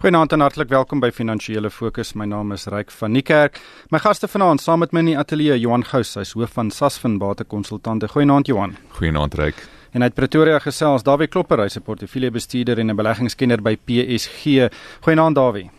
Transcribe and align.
Goeienaand 0.00 0.32
en 0.32 0.40
hartlik 0.40 0.70
welkom 0.72 1.00
by 1.02 1.10
Finansiële 1.12 1.68
Fokus. 1.68 2.14
My 2.16 2.24
naam 2.24 2.54
is 2.54 2.62
Ryk 2.72 2.88
van 2.96 3.12
Niekerk. 3.12 3.58
My 3.92 3.98
gaste 4.00 4.30
vanaand 4.32 4.62
saam 4.64 4.80
met 4.80 4.94
my 4.96 5.02
in 5.02 5.10
die 5.10 5.16
ateljee 5.20 5.58
Johan 5.60 5.82
Gous, 5.84 6.14
hy's 6.16 6.30
hoof 6.32 6.54
van 6.56 6.70
Sasfin 6.72 7.18
Batekonsultante. 7.20 8.08
Goeienaand 8.08 8.48
Johan. 8.48 8.72
Goeienaand 8.96 9.36
Ryk. 9.36 9.60
En 9.92 10.02
uit 10.02 10.16
Pretoria 10.16 10.56
gesels 10.64 11.04
Dawie 11.04 11.28
Klopper, 11.28 11.60
hy's 11.60 11.76
'n 11.76 11.84
portefeuljebestuurder 11.84 12.78
en 12.78 12.90
'n 12.90 12.96
beleggingskenner 12.96 13.60
by 13.60 13.76
PSG. 13.76 14.72
Goeienaand 15.04 15.34
Dawie. 15.36 15.70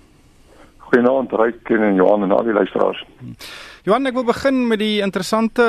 Goeienaand 0.92 1.32
Ryk 1.32 1.70
en 1.72 1.96
Johan 1.96 2.26
en 2.26 2.32
al 2.36 2.44
die 2.44 2.54
luisteraars. 2.54 3.00
Johan, 3.88 4.06
ek 4.10 4.18
wil 4.18 4.26
begin 4.28 4.58
met 4.68 4.82
die 4.82 5.00
interessante 5.00 5.64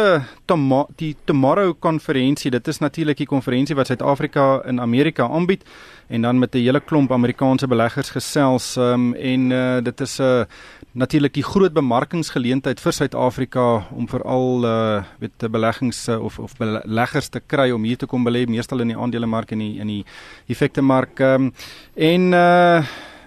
tomo 0.50 0.82
die 0.98 1.12
Tomorrow 1.30 1.77
konferensie. 1.79 2.50
Dit 2.50 2.66
is 2.68 2.80
natuurlik 2.82 3.20
die 3.23 3.29
konferensie 3.30 3.77
wat 3.79 3.93
Suid-Afrika 3.93 4.64
in 4.66 4.82
Amerika 4.82 5.29
aanbied 5.30 5.62
en 6.11 6.27
dan 6.27 6.38
met 6.38 6.55
'n 6.55 6.59
hele 6.59 6.80
klomp 6.80 7.12
Amerikaanse 7.12 7.69
beleggers 7.69 8.11
gesels 8.11 8.77
um, 8.77 9.14
en 9.14 9.50
uh, 9.50 9.80
dit 9.80 10.00
is 10.00 10.19
'n 10.19 10.23
uh, 10.23 10.45
natuurlik 10.93 11.34
die 11.34 11.46
groot 11.46 11.73
bemarkingsgeleentheid 11.73 12.80
vir 12.80 12.93
Suid-Afrika 12.93 13.87
om 13.95 14.09
veral 14.09 14.65
uh 14.65 15.02
weet 15.20 15.51
beleggings 15.51 16.09
uh, 16.09 16.18
of 16.24 16.38
of 16.38 16.57
beleggers 16.59 17.29
te 17.29 17.41
kry 17.41 17.70
om 17.70 17.84
hier 17.84 17.96
te 17.96 18.07
kom 18.07 18.24
belê 18.24 18.46
meestal 18.46 18.80
in 18.80 18.88
die 18.88 18.98
aandelemark 18.98 19.52
en 19.52 19.60
in 19.60 19.73
die 19.73 19.80
in 19.80 19.87
die 19.87 20.04
effektemark 20.48 21.20
um, 21.20 21.52
en 21.95 22.32
uh 22.32 22.82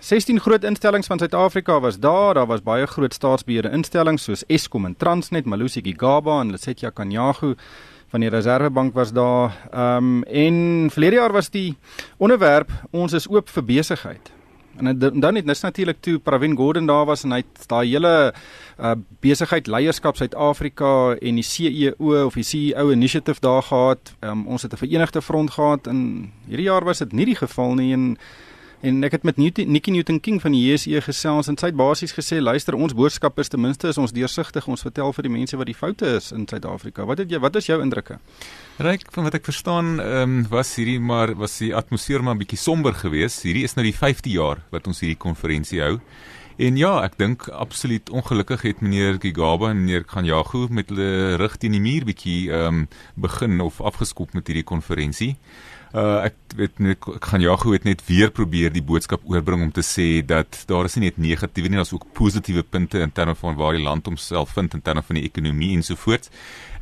16 0.05 0.40
groot 0.40 0.64
instellings 0.64 1.08
van 1.08 1.18
Suid-Afrika 1.18 1.80
was 1.80 2.00
daar. 2.00 2.34
Daar 2.34 2.46
was 2.46 2.62
baie 2.62 2.86
groot 2.86 3.13
staatsbeheerde 3.13 3.72
instellings 3.73 4.23
soos 4.23 4.44
Eskom 4.46 4.86
en 4.86 4.94
Transnet, 4.98 5.46
Malusi 5.50 5.82
Gigaba 5.82 6.36
en 6.44 6.52
Lesetja 6.54 6.91
Kanyagu 6.94 7.55
van 8.13 8.22
die 8.22 8.30
Reserwebank 8.30 8.94
was 8.94 9.13
daar. 9.13 9.55
Ehm 9.72 9.98
um, 9.98 10.23
en 10.23 10.91
verlede 10.91 11.16
jaar 11.16 11.34
was 11.34 11.49
die 11.49 11.77
onderwerp 12.18 12.70
ons 12.91 13.13
is 13.13 13.27
oop 13.27 13.49
vir 13.49 13.66
besigheid. 13.66 14.32
En 14.77 14.99
dan 14.99 15.36
het 15.36 15.46
net 15.46 15.62
natuurlik 15.62 16.02
toe 16.02 16.20
Pravin 16.20 16.55
Gordhan 16.55 16.85
daar 16.85 17.05
was 17.05 17.24
en 17.24 17.32
hy 17.32 17.41
het 17.41 17.68
daai 17.68 17.90
hele 17.90 18.34
uh, 18.80 18.94
besigheid 19.20 19.68
leierskap 19.68 20.15
Suid-Afrika 20.15 21.15
en 21.15 21.35
die 21.35 21.43
CEO 21.43 22.26
of 22.26 22.34
die 22.34 22.43
CEO 22.43 22.91
initiative 22.91 23.41
daar 23.41 23.63
gehad. 23.63 24.13
Um, 24.21 24.48
ons 24.48 24.62
het 24.62 24.74
'n 24.74 24.77
verenigde 24.77 25.21
front 25.21 25.52
gehad 25.52 25.87
en 25.87 26.32
hierdie 26.48 26.70
jaar 26.70 26.84
was 26.84 26.98
dit 26.98 27.12
nie 27.12 27.26
die 27.26 27.41
geval 27.41 27.74
nie 27.74 27.93
en 27.93 28.18
En 28.86 29.00
ek 29.02 29.16
het 29.16 29.24
met 29.26 29.38
Newton, 29.41 29.72
Nikki 29.72 29.91
Newton 29.91 30.20
King 30.20 30.38
van 30.41 30.54
die 30.54 30.62
JSE 30.62 31.00
gesels 31.02 31.48
en 31.50 31.55
sy 31.58 31.72
het 31.72 31.78
basies 31.80 32.12
gesê 32.14 32.38
luister 32.38 32.76
ons 32.78 32.94
boodskap 32.94 33.40
is 33.42 33.50
ten 33.50 33.64
minste 33.64 33.90
is 33.90 33.98
ons 33.98 34.14
deursigtig 34.14 34.68
ons 34.70 34.86
vertel 34.86 35.10
vir 35.18 35.26
die 35.26 35.32
mense 35.34 35.58
wat 35.58 35.70
die 35.72 35.77
foute 35.77 36.12
is 36.20 36.27
in 36.36 36.46
Suid-Afrika. 36.46 37.08
Wat 37.10 37.24
het 37.24 37.34
jy 37.34 37.40
wat 37.42 37.58
is 37.58 37.72
jou 37.72 37.80
indrukke? 37.82 38.20
Ryk 38.86 39.08
van 39.16 39.26
wat 39.26 39.40
ek 39.40 39.50
verstaan 39.50 39.96
ehm 40.04 40.22
um, 40.22 40.38
was 40.54 40.76
hierdie 40.77 41.00
maar 41.02 41.34
was 41.40 41.58
die 41.64 41.74
atmosfeer 41.74 42.22
maar 42.22 42.36
'n 42.36 42.44
bietjie 42.46 42.62
somber 42.62 42.94
geweest. 42.94 43.42
Hierdie 43.42 43.66
is 43.66 43.74
nou 43.74 43.86
die 43.88 43.98
5de 43.98 44.30
jaar 44.38 44.62
wat 44.70 44.86
ons 44.86 45.02
hierdie 45.02 45.18
konferensie 45.18 45.82
hou. 45.82 45.98
En 46.55 46.77
ja, 46.77 47.02
ek 47.04 47.18
dink 47.18 47.49
absoluut 47.49 48.10
ongelukkig 48.10 48.62
het 48.62 48.82
meneer 48.82 49.18
Gigaba 49.20 49.74
en 49.74 49.82
meneer 49.82 50.05
Kanyagu 50.08 50.68
met 50.70 50.88
hulle 50.94 51.36
rug 51.36 51.58
teen 51.58 51.74
die 51.76 51.82
muur 51.82 52.05
bietjie 52.05 52.52
ehm 52.52 52.86
um, 52.86 52.88
begin 53.16 53.60
of 53.62 53.82
afgeskop 53.82 54.34
met 54.34 54.48
hierdie 54.48 54.64
konferensie. 54.64 55.36
Uh 55.96 56.26
ek 56.27 56.34
weet 56.60 56.79
net 56.84 57.05
ek 57.07 57.27
gaan 57.29 57.43
Jago 57.43 57.71
het 57.71 57.85
net 57.88 58.01
weer 58.04 58.32
probeer 58.35 58.74
die 58.74 58.84
boodskap 58.84 59.21
oorbring 59.32 59.62
om 59.63 59.71
te 59.71 59.84
sê 59.85 60.20
dat 60.27 60.57
daar 60.68 60.90
is 60.90 60.98
nie 60.98 61.05
net 61.05 61.20
negatiewe 61.24 61.70
nie, 61.71 61.79
daar's 61.79 61.93
ook 61.96 62.10
positiewe 62.18 62.65
punte 62.68 62.99
in 62.99 63.13
terme 63.15 63.35
van 63.40 63.55
waar 63.55 63.77
die 63.77 63.84
land 63.84 64.09
homself 64.09 64.52
vind 64.57 64.75
in 64.75 64.84
terme 64.84 65.03
van 65.07 65.16
die 65.16 65.24
ekonomie 65.24 65.72
ensovoorts. 65.78 66.34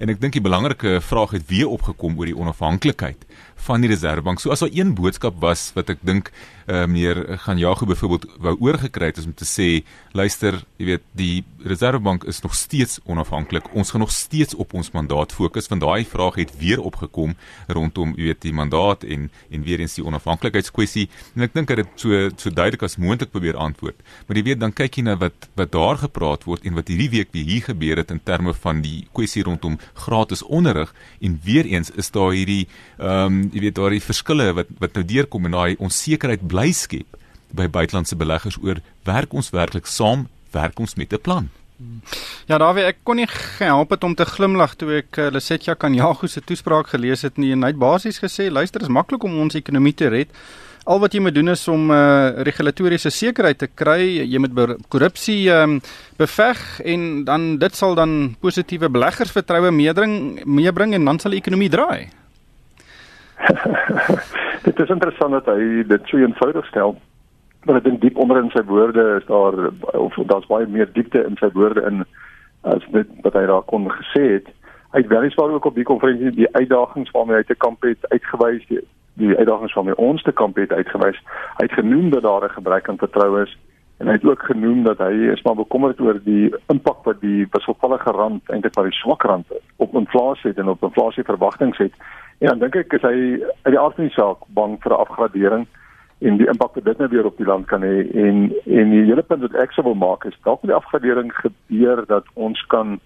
En 0.02 0.10
ek 0.10 0.22
dink 0.22 0.34
die 0.34 0.42
belangrike 0.42 0.96
vraag 1.06 1.36
het 1.38 1.46
weer 1.52 1.70
opgekom 1.70 2.18
oor 2.18 2.32
die 2.32 2.38
onafhanklikheid 2.38 3.28
van 3.64 3.84
die 3.84 3.90
Reserwebank. 3.92 4.42
So 4.42 4.52
as 4.52 4.64
daar 4.64 4.74
een 4.74 4.94
boodskap 4.98 5.40
was 5.42 5.72
wat 5.78 5.92
ek 5.94 6.02
dink 6.06 6.32
uh, 6.68 6.86
meneer 6.86 7.38
gaan 7.44 7.60
Jago 7.60 7.86
byvoorbeeld 7.86 8.28
wou 8.44 8.56
oorgekry 8.60 9.12
het 9.12 9.20
is 9.22 9.28
om 9.28 9.34
te 9.36 9.48
sê 9.48 9.84
luister, 10.16 10.60
jy 10.80 10.94
weet, 10.94 11.06
die 11.18 11.44
Reserwebank 11.64 12.26
is 12.28 12.42
nog 12.44 12.56
steeds 12.56 13.00
onafhanklik. 13.08 13.70
Ons 13.74 13.94
gaan 13.94 14.04
nog 14.04 14.12
steeds 14.12 14.56
op 14.56 14.74
ons 14.74 14.92
mandaat 14.92 15.34
fokus 15.36 15.70
want 15.72 15.84
daai 15.84 16.06
vraag 16.08 16.40
het 16.42 16.52
weer 16.60 16.82
opgekom 16.84 17.36
rondom 17.68 18.14
jy 18.18 18.32
weet 18.32 18.42
die 18.44 18.54
mandaat 18.56 19.04
en 19.08 19.30
en 19.54 19.64
weer 19.64 19.80
eens 19.84 19.96
die 19.96 20.06
onafhanklikheidskwessie. 20.06 21.08
En 21.36 21.48
ek 21.48 21.56
dink 21.56 21.72
dat 21.72 21.84
dit 21.84 22.04
so 22.04 22.30
so 22.36 22.52
duidelik 22.52 22.84
as 22.84 23.00
moontlik 23.00 23.32
probeer 23.32 23.58
antwoord. 23.58 24.00
Maar 24.28 24.40
jy 24.40 24.46
weet 24.52 24.62
dan 24.64 24.76
kyk 24.76 25.00
jy 25.00 25.08
na 25.08 25.18
wat 25.20 25.50
wat 25.60 25.72
daar 25.72 26.02
gepraat 26.04 26.44
word 26.50 26.68
en 26.68 26.76
wat 26.80 26.92
hierdie 26.92 27.12
week 27.14 27.32
weer 27.36 27.48
hier 27.48 27.68
gebeur 27.70 28.04
het 28.04 28.12
in 28.12 28.22
terme 28.24 28.54
van 28.54 28.82
die 28.84 29.06
kwessie 29.16 29.44
rondom 29.44 29.80
gratis 30.06 30.44
onderrig 30.44 30.94
en 31.22 31.40
weer 31.44 31.66
eens 31.66 31.92
is 31.96 32.12
daar 32.12 32.36
hierdie 32.36 32.68
ehm 33.00 33.40
um, 33.44 33.50
jy 33.54 33.62
weet 33.68 33.80
daai 33.80 34.00
verskille 34.04 34.52
wat 34.60 34.72
wat 34.80 34.96
nou 34.98 35.06
deurkom 35.06 35.46
en 35.46 35.58
daai 35.58 35.76
onsekerheid 35.80 36.48
bly 36.48 36.72
skep 36.74 37.20
by 37.54 37.68
buitelandse 37.70 38.18
beleggers 38.18 38.58
oor 38.62 38.82
werk 39.06 39.34
ons 39.34 39.54
werklik 39.54 39.88
saam 39.88 40.28
werk 40.52 40.80
ons 40.80 40.96
met 40.96 41.14
'n 41.14 41.22
plan 41.22 41.50
Ja, 42.48 42.60
Dawie, 42.62 42.84
ek 42.86 43.02
kon 43.08 43.18
nie 43.20 43.28
help 43.60 43.94
dit 43.96 44.04
om 44.04 44.16
te 44.16 44.26
glimlag 44.28 44.76
toe 44.80 45.00
ek 45.00 45.18
uh, 45.20 45.30
Lesetja 45.34 45.76
Kanyago 45.80 46.28
se 46.28 46.44
toespraak 46.44 46.92
gelees 46.94 47.24
het 47.26 47.40
nie 47.42 47.54
en 47.56 47.64
hy 47.66 47.72
het 47.74 47.80
basies 47.82 48.20
gesê, 48.24 48.50
luister, 48.52 48.84
is 48.84 48.92
maklik 48.92 49.24
om 49.24 49.40
ons 49.46 49.58
ekonomie 49.58 49.96
te 49.96 50.12
red. 50.14 50.32
Al 50.84 51.00
wat 51.00 51.14
jy 51.16 51.22
moet 51.24 51.36
doen 51.36 51.54
is 51.54 51.64
om 51.72 51.88
uh, 51.96 52.44
regulatoriese 52.44 53.12
sekerheid 53.14 53.62
te 53.62 53.70
kry, 53.72 54.02
jy 54.28 54.42
moet 54.44 54.76
korrupsie 54.92 55.48
um, 55.54 55.78
beveg 56.20 56.64
en 56.84 57.24
dan 57.28 57.54
dit 57.62 57.80
sal 57.80 57.96
dan 57.96 58.34
positiewe 58.44 58.92
beleggersvertroue 58.92 59.72
meebring, 59.72 60.44
meebring 60.44 60.98
en 61.00 61.08
dan 61.08 61.24
sal 61.24 61.36
die 61.36 61.40
ekonomie 61.40 61.72
draai. 61.72 62.12
dit 64.68 64.80
is 64.80 64.90
interessant 64.90 65.32
dat 65.32 65.46
hy 65.46 65.84
dit 65.88 66.08
so 66.08 66.18
eenvoudig 66.18 66.66
stel. 66.66 66.96
Maar 67.64 67.80
ek 67.80 67.88
dink 67.88 68.02
diep 68.02 68.18
onder 68.20 68.42
in 68.42 68.52
sy 68.52 68.64
woorde 68.68 69.04
is 69.20 69.26
daar 69.30 69.56
of 70.00 70.16
daar's 70.28 70.48
baie 70.52 70.68
meer 70.68 70.90
diepte 70.94 71.24
in 71.24 71.38
sy 71.40 71.50
woorde 71.56 71.84
in 71.88 72.04
as 72.68 72.84
dit 72.92 73.10
wat 73.24 73.36
hy 73.40 73.46
daar 73.48 73.66
kon 73.68 73.88
gesê 73.92 74.24
het. 74.38 74.48
Hy 74.94 75.02
het 75.04 75.12
weliswaar 75.12 75.52
ook 75.56 75.66
op 75.66 75.76
die 75.76 75.88
konferensie 75.88 76.32
die 76.36 76.50
uitdagings 76.56 77.12
waarmee 77.12 77.42
hy 77.42 77.48
te 77.48 77.60
kamp 77.60 77.84
het 77.88 78.04
uitgewys, 78.12 78.66
die, 78.70 78.80
die 79.20 79.36
uitdagings 79.38 79.74
waarmee 79.74 79.98
ons 79.98 80.24
te 80.24 80.32
kamp 80.32 80.60
het 80.62 80.72
uitgewys. 80.72 81.20
Hy 81.60 81.68
het 81.68 81.80
genoem 81.80 82.12
dat 82.14 82.28
daar 82.28 82.46
'n 82.46 82.58
gebrek 82.60 82.90
aan 82.90 83.02
vertroue 83.02 83.44
is 83.44 83.58
en 84.04 84.10
hy 84.10 84.18
het 84.18 84.26
ook 84.26 84.42
genoem 84.44 84.84
dat 84.84 85.00
hy 85.00 85.30
is 85.32 85.42
maar 85.42 85.56
bekommerd 85.56 86.00
oor 86.04 86.18
die 86.26 86.50
impak 86.68 87.06
wat 87.08 87.22
die 87.22 87.46
wisselvallige 87.52 88.12
rand 88.12 88.50
eintlik 88.52 88.76
van 88.76 88.90
die 88.90 88.98
swak 88.98 89.24
rand 89.24 89.54
op 89.86 89.96
inflasie 89.96 90.50
het 90.50 90.60
en 90.60 90.74
op 90.74 90.84
inflasieverwagtinge 90.84 91.78
het. 91.78 91.96
En 92.44 92.52
dan 92.52 92.60
dink 92.66 92.76
ek 92.82 92.98
is 93.00 93.06
hy 93.08 93.16
uit 93.64 93.72
die 93.72 93.80
aard 93.80 93.96
van 93.96 94.10
die 94.10 94.16
saak 94.18 94.44
bang 94.60 94.76
vir 94.84 94.92
'n 94.92 95.04
afgradering 95.06 95.66
en 96.20 96.38
die 96.38 96.50
impak 96.52 96.76
wat 96.76 96.84
dit 96.84 96.98
nou 96.98 97.10
weer 97.10 97.26
op 97.26 97.38
die 97.38 97.48
land 97.48 97.66
kan 97.72 97.82
hê 97.82 98.04
en 98.12 98.52
en 98.66 98.92
die 98.92 99.08
hele 99.08 99.24
punt 99.24 99.42
wat 99.48 99.56
ek 99.56 99.72
sou 99.72 99.88
wil 99.88 99.96
maak 99.96 100.26
is 100.26 100.40
dalk 100.44 100.62
met 100.62 100.76
die 100.76 100.82
afgradering 100.82 101.32
gebeur 101.40 102.06
dat 102.06 102.26
ons 102.34 102.66
kan 102.68 103.00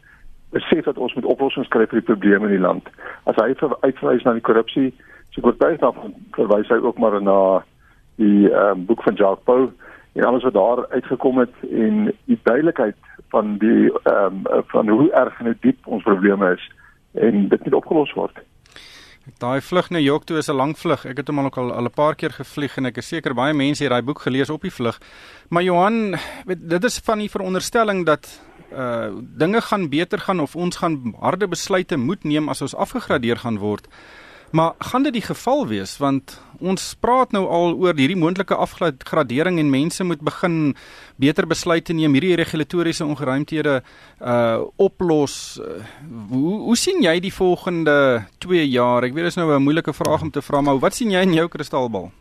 besef 0.50 0.86
dat 0.86 0.98
ons 0.98 1.14
met 1.14 1.26
oplossings 1.26 1.70
kry 1.70 1.86
vir 1.86 2.00
die 2.02 2.10
probleme 2.10 2.46
in 2.46 2.58
die 2.58 2.68
land. 2.68 2.90
As 3.26 3.36
hy 3.36 3.54
uitwys 3.82 4.24
na 4.24 4.34
die 4.34 4.48
korrupsie, 4.50 4.94
so 5.30 5.42
kort 5.42 5.60
tyd 5.60 5.80
dan 5.80 5.94
verwys 6.32 6.70
hy 6.70 6.82
ook 6.82 6.98
maar 6.98 7.22
na 7.22 7.64
die 8.16 8.50
um, 8.50 8.86
boek 8.86 9.04
van 9.04 9.14
Jacques 9.14 9.46
Pau 9.46 9.70
en 10.18 10.26
alles 10.26 10.44
wat 10.44 10.54
daar 10.54 10.88
uitgekom 10.90 11.38
het 11.38 11.54
en 11.70 12.12
die 12.26 12.40
duidelikheid 12.44 12.98
van 13.30 13.58
die 13.62 13.92
ehm 14.04 14.44
um, 14.50 14.64
van 14.74 14.90
hoe 14.90 15.12
erg 15.12 15.40
en 15.40 15.46
hoe 15.46 15.58
diep 15.62 15.88
ons 15.88 16.04
probleme 16.04 16.54
is 16.54 16.72
en 17.14 17.48
dit 17.50 17.64
moet 17.64 17.74
opgelos 17.74 18.14
word. 18.14 18.40
Daai 19.38 19.62
vlug 19.62 19.90
na 19.92 20.00
York 20.00 20.24
toe 20.24 20.38
is 20.38 20.50
'n 20.50 20.56
lang 20.56 20.78
vlug. 20.78 21.06
Ek 21.06 21.18
het 21.18 21.28
hom 21.28 21.40
al 21.40 21.52
al 21.52 21.86
'n 21.86 21.92
paar 21.92 22.16
keer 22.16 22.32
gevlieg 22.32 22.78
en 22.78 22.86
ek 22.86 22.98
is 22.98 23.08
seker 23.08 23.34
baie 23.34 23.54
mense 23.54 23.84
het 23.84 23.92
daai 23.92 24.02
boek 24.02 24.20
gelees 24.20 24.50
op 24.50 24.62
die 24.62 24.72
vlug. 24.72 25.00
Maar 25.50 25.64
Johan, 25.64 26.16
dit 26.46 26.84
is 26.84 27.00
van 27.00 27.20
die 27.20 27.30
veronderstelling 27.30 28.06
dat 28.06 28.42
uh 28.74 29.10
dinge 29.38 29.62
gaan 29.62 29.90
beter 29.90 30.20
gaan 30.20 30.40
of 30.40 30.56
ons 30.56 30.78
gaan 30.78 31.16
harde 31.20 31.48
besluite 31.48 31.98
moet 31.98 32.24
neem 32.24 32.50
as 32.50 32.62
ons 32.62 32.76
afgegradeer 32.76 33.38
gaan 33.38 33.58
word. 33.58 33.88
Maar 34.52 34.74
gaan 34.80 35.04
dit 35.04 35.14
die 35.14 35.26
geval 35.26 35.68
wees 35.68 35.98
want 35.98 36.38
ons 36.58 36.96
praat 37.00 37.34
nou 37.36 37.44
al 37.54 37.76
oor 37.78 37.98
hierdie 37.98 38.18
moontlike 38.18 38.56
afgradering 38.56 39.60
en 39.60 39.70
mense 39.70 40.04
moet 40.04 40.22
begin 40.26 40.76
beter 41.22 41.46
besluite 41.50 41.94
neem 41.94 42.16
hierdie 42.18 42.38
regulatoriese 42.40 43.06
ongeruimthede 43.06 43.82
uh 44.22 44.64
oplos. 44.76 45.60
Uh, 45.62 45.84
hoe 46.32 46.56
hoe 46.70 46.78
sien 46.78 47.04
jy 47.04 47.20
die 47.20 47.34
volgende 47.34 48.26
2 48.40 48.64
jaar? 48.70 49.04
Ek 49.04 49.14
weet 49.14 49.28
dit 49.30 49.36
is 49.36 49.40
nou 49.42 49.52
'n 49.54 49.64
moeilike 49.64 49.94
vraag 49.94 50.22
om 50.22 50.32
te 50.32 50.42
vra, 50.42 50.62
maar 50.62 50.80
wat 50.80 50.96
sien 50.96 51.12
jy 51.12 51.22
in 51.22 51.34
jou 51.34 51.48
kristalbal? 51.48 52.12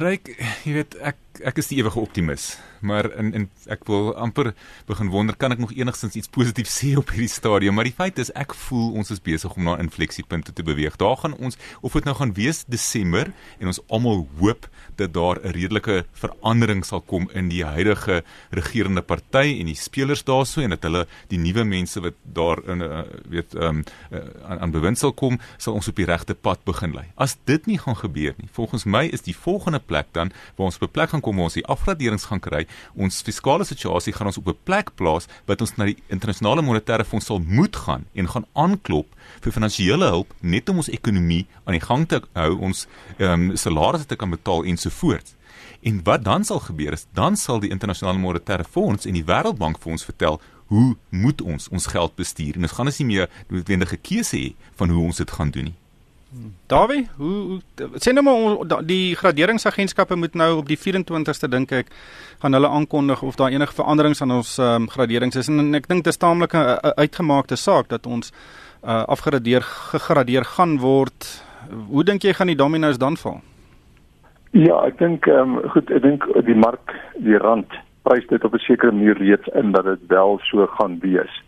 Ryk, 0.00 0.34
jy 0.64 0.72
weet 0.72 0.94
ek 1.02 1.16
ek 1.44 1.58
is 1.58 1.68
die 1.68 1.78
ewige 1.80 2.00
optimis, 2.00 2.56
maar 2.80 3.08
in 3.18 3.32
in 3.34 3.48
ek 3.72 3.84
wil 3.88 4.14
amper 4.14 4.52
begin 4.86 5.10
wonder 5.10 5.36
kan 5.36 5.52
ek 5.52 5.58
nog 5.58 5.72
enigstens 5.74 6.16
iets 6.16 6.28
positief 6.28 6.68
sê 6.70 6.94
op 6.96 7.10
hierdie 7.10 7.32
stadium, 7.32 7.74
maar 7.74 7.88
die 7.88 7.96
feit 7.96 8.18
is 8.18 8.32
ek 8.34 8.54
voel 8.66 8.92
ons 9.00 9.10
is 9.10 9.22
besig 9.22 9.52
om 9.56 9.64
na 9.66 9.76
infleksiepunte 9.82 10.52
te 10.52 10.62
beweeg. 10.66 10.96
Daar 10.96 11.16
gaan 11.16 11.36
ons 11.36 11.58
of 11.80 11.92
dit 11.92 12.04
nou 12.04 12.14
gaan 12.16 12.34
wees 12.36 12.64
Desember 12.64 13.32
en 13.58 13.72
ons 13.72 13.80
almal 13.88 14.26
hoop 14.40 14.68
dat 14.96 15.12
daar 15.14 15.40
'n 15.42 15.52
redelike 15.52 16.04
verandering 16.12 16.84
sal 16.84 17.00
kom 17.00 17.28
in 17.34 17.48
die 17.48 17.64
huidige 17.64 18.22
regerende 18.50 19.02
party 19.02 19.58
en 19.60 19.66
die 19.66 19.74
spelers 19.74 20.24
daarso 20.24 20.60
en 20.60 20.70
dat 20.70 20.82
hulle 20.82 21.06
die 21.28 21.38
nuwe 21.38 21.64
mense 21.64 22.00
wat 22.00 22.14
daar 22.22 22.58
in 22.68 22.80
uh, 22.80 23.02
weet 23.28 23.54
um, 23.54 23.84
uh, 24.12 24.18
aan, 24.48 24.60
aan 24.60 24.70
bewind 24.70 24.98
sal 24.98 25.12
kom, 25.12 25.38
sal 25.58 25.74
ons 25.74 25.88
op 25.88 25.96
die 25.96 26.06
regte 26.06 26.34
pad 26.34 26.64
begin 26.64 26.94
lei. 26.94 27.06
As 27.16 27.36
dit 27.44 27.66
nie 27.66 27.78
gaan 27.78 27.96
gebeur 27.96 28.34
nie, 28.36 28.48
volgens 28.52 28.84
my 28.84 29.06
is 29.06 29.22
die 29.22 29.36
volgende 29.36 29.78
plek 29.78 30.06
dan 30.12 30.32
waar 30.56 30.66
ons 30.66 30.76
op 30.76 30.88
'n 30.88 30.92
plek 30.92 31.10
gaan 31.10 31.25
waar 31.34 31.48
ons 31.48 31.58
die 31.58 31.66
afgraderings 31.66 32.24
gaan 32.24 32.40
kry, 32.40 32.66
ons 32.94 33.22
fiskale 33.22 33.64
situasie 33.64 34.12
gaan 34.12 34.26
ons 34.26 34.38
op 34.38 34.48
'n 34.48 34.58
plek 34.64 34.94
plaas 34.94 35.26
wat 35.46 35.60
ons 35.60 35.76
na 35.76 35.84
die 35.84 35.96
internasionale 36.08 36.62
monetaire 36.62 37.04
fonds 37.04 37.26
sal 37.26 37.40
moet 37.40 37.76
gaan 37.76 38.04
en 38.14 38.28
gaan 38.28 38.46
aanklop 38.54 39.06
vir 39.40 39.52
finansiële 39.52 40.06
hulp 40.08 40.34
net 40.40 40.68
om 40.68 40.76
ons 40.76 40.88
ekonomie 40.88 41.46
aan 41.64 41.72
die 41.72 41.86
gang 41.86 42.08
te 42.08 42.22
hou, 42.34 42.58
ons 42.60 42.86
ehm 43.18 43.50
um, 43.50 43.56
salarisse 43.56 44.06
te 44.06 44.16
kan 44.16 44.30
betaal 44.30 44.64
ensovoorts. 44.64 45.34
En 45.82 46.00
wat 46.04 46.24
dan 46.24 46.44
sal 46.44 46.60
gebeur 46.60 46.92
is 46.92 47.06
dan 47.12 47.36
sal 47.36 47.60
die 47.60 47.70
internasionale 47.70 48.18
monetaire 48.18 48.64
fonds 48.64 49.06
en 49.06 49.14
die 49.14 49.24
wêreldbank 49.24 49.78
vir 49.78 49.92
ons 49.92 50.04
vertel 50.04 50.40
hoe 50.66 50.96
moet 51.10 51.42
ons 51.42 51.68
ons 51.68 51.86
geld 51.86 52.14
bestuur 52.14 52.56
en 52.56 52.62
ons 52.62 52.72
gaan 52.72 52.86
as 52.90 52.98
nie 52.98 53.06
meer 53.06 53.30
noodwendige 53.48 53.96
keuse 53.96 54.36
hê 54.36 54.54
van 54.74 54.90
hoe 54.90 55.04
ons 55.04 55.16
dit 55.22 55.30
gaan 55.30 55.50
doen 55.50 55.70
nie. 55.70 55.76
Dawie, 56.66 57.06
hoe, 57.16 57.34
hoe 57.48 57.88
sê 58.02 58.12
nou 58.12 58.24
maar 58.26 58.82
die 58.84 59.14
graderingsagentskappe 59.14 60.16
moet 60.18 60.34
nou 60.34 60.56
op 60.58 60.66
die 60.66 60.78
24ste 60.78 61.48
dink 61.48 61.72
ek 61.72 61.92
gaan 62.42 62.56
hulle 62.56 62.68
aankondig 62.68 63.22
of 63.22 63.38
daar 63.38 63.54
enige 63.54 63.76
veranderings 63.78 64.22
aan 64.22 64.34
ons 64.34 64.56
um, 64.58 64.88
graderings 64.90 65.38
is 65.38 65.48
en, 65.48 65.62
en 65.62 65.78
ek 65.78 65.86
dink 65.86 66.02
dit 66.04 66.12
is 66.12 66.18
taamlik 66.18 66.56
'n 66.58 66.98
uitgemaakte 66.98 67.56
saak 67.56 67.88
dat 67.88 68.06
ons 68.06 68.32
uh, 68.82 69.04
afgradeer 69.06 69.62
gegradeer 69.62 70.44
gaan 70.44 70.78
word. 70.78 71.30
Hoe 71.90 72.04
dink 72.04 72.22
jy 72.22 72.32
gaan 72.34 72.50
die 72.50 72.58
dominos 72.58 72.98
dan 72.98 73.16
val? 73.16 73.40
Ja, 74.50 74.82
ek 74.86 74.98
dink 74.98 75.26
ehm 75.26 75.56
um, 75.56 75.70
goed, 75.70 75.90
ek 75.90 76.02
dink 76.02 76.26
die 76.46 76.58
mark, 76.58 76.94
die 77.22 77.38
rand 77.38 77.70
prys 78.02 78.26
dit 78.26 78.44
op 78.44 78.54
'n 78.54 78.66
sekere 78.66 78.92
manier 78.92 79.18
reeds 79.18 79.48
in 79.54 79.72
dat 79.72 79.84
dit 79.84 80.02
wel 80.08 80.38
so 80.42 80.66
gaan 80.66 80.98
wees. 81.00 81.42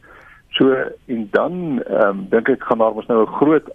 So 0.54 0.70
en 1.06 1.28
dan 1.30 1.82
ehm 1.82 2.08
um, 2.08 2.26
dink 2.30 2.48
ek 2.48 2.62
gaan 2.62 2.78
daar 2.78 2.94
mos 2.94 3.06
nou 3.06 3.26
'n 3.26 3.36
groot 3.42 3.66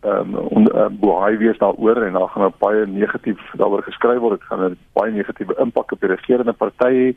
ehm 0.00 0.34
um, 0.34 0.66
uh, 0.66 0.86
boei 0.90 1.36
wees 1.36 1.58
daaroor 1.58 2.02
en 2.02 2.12
daar 2.12 2.28
gaan 2.28 2.52
baie 2.58 2.86
negatief 2.86 3.40
daaroor 3.52 3.82
geskryf 3.82 4.18
word. 4.18 4.38
Dit 4.38 4.48
gaan 4.48 4.64
'n 4.70 4.78
baie 4.92 5.12
negatiewe 5.12 5.54
impak 5.58 5.92
op 5.92 6.00
die 6.00 6.08
regerende 6.08 6.52
partye 6.52 7.14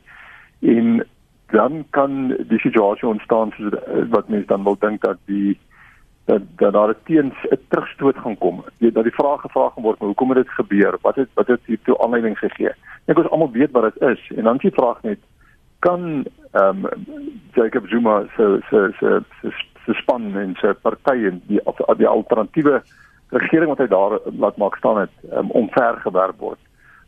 en 0.62 1.06
dan 1.52 1.86
kan 1.90 2.36
die 2.48 2.60
situasie 2.60 3.08
ontstaan 3.08 3.52
soos 3.52 3.74
wat 4.10 4.28
mense 4.28 4.48
dan 4.48 4.64
wil 4.64 4.76
dink 4.80 5.02
dat 5.02 5.18
die 5.26 5.60
dat 6.26 6.42
dat 6.56 6.74
daar 6.74 6.96
teens 7.04 7.36
'n 7.50 7.60
terugstoot 7.68 8.18
gaan 8.18 8.38
kom. 8.38 8.64
Die, 8.78 8.92
dat 8.92 9.04
die 9.04 9.14
vraag 9.14 9.42
gevra 9.42 9.70
gaan 9.70 9.84
word, 9.84 10.00
maar 10.00 10.08
hoekom 10.08 10.30
het 10.30 10.38
dit 10.38 10.50
gebeur? 10.50 10.98
Wat 11.02 11.16
het 11.16 11.30
wat 11.34 11.48
het 11.48 11.62
hiertoe 11.66 12.00
aanleiding 12.04 12.38
gegee? 12.38 12.72
Ek 13.06 13.18
ons 13.18 13.30
almal 13.30 13.52
weet 13.52 13.72
wat 13.72 13.94
dit 13.94 14.10
is 14.10 14.32
en 14.36 14.44
dan 14.44 14.58
die 14.58 14.72
vraag 14.72 15.02
net 15.02 15.20
kan 15.80 16.26
ehm 16.52 16.86
um, 16.86 16.92
Jacob 17.54 17.88
Zuma 17.88 18.24
se 18.36 18.60
se 18.70 18.92
se 19.00 19.24
se 19.42 19.52
span 19.92 20.36
en 20.40 20.56
sy 20.62 20.74
party 20.82 21.26
en 21.28 21.42
die 21.48 21.60
die 21.98 22.08
alternatiewe 22.08 22.82
regering 23.34 23.70
wat 23.70 23.82
hy 23.84 23.88
daar 23.92 24.20
laat 24.40 24.58
maak 24.58 24.78
staan 24.78 25.04
het 25.04 25.14
um, 25.32 25.52
omvergewerp 25.52 26.40
word. 26.40 26.60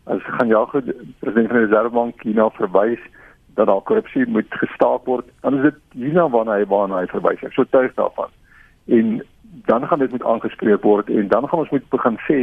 As 0.06 0.22
gaan 0.38 0.48
ja 0.48 0.66
goed 0.66 0.90
president 1.20 1.48
van 1.52 1.58
die 1.58 1.66
Reservebank 1.66 2.20
China 2.22 2.50
verwys 2.58 3.02
dat 3.56 3.68
daar 3.68 3.82
korrupsie 3.82 4.26
moet 4.28 4.50
gestaak 4.50 5.06
word, 5.06 5.26
dan 5.42 5.58
is 5.58 5.72
dit 5.72 5.78
China 5.96 6.28
waarna 6.30 6.60
hy 6.60 6.66
waarna 6.68 7.04
hy 7.04 7.08
verwys. 7.08 7.44
Ek 7.44 7.56
so 7.56 7.64
tuig 7.72 7.94
daarvan. 7.96 8.34
En 8.86 9.22
dan 9.70 9.88
gaan 9.88 10.00
dit 10.04 10.12
moet 10.12 10.24
aangespreek 10.24 10.84
word 10.84 11.10
en 11.10 11.28
dan 11.32 11.48
gaan 11.48 11.64
ons 11.64 11.72
moet 11.72 11.90
begin 11.90 12.18
sê 12.28 12.40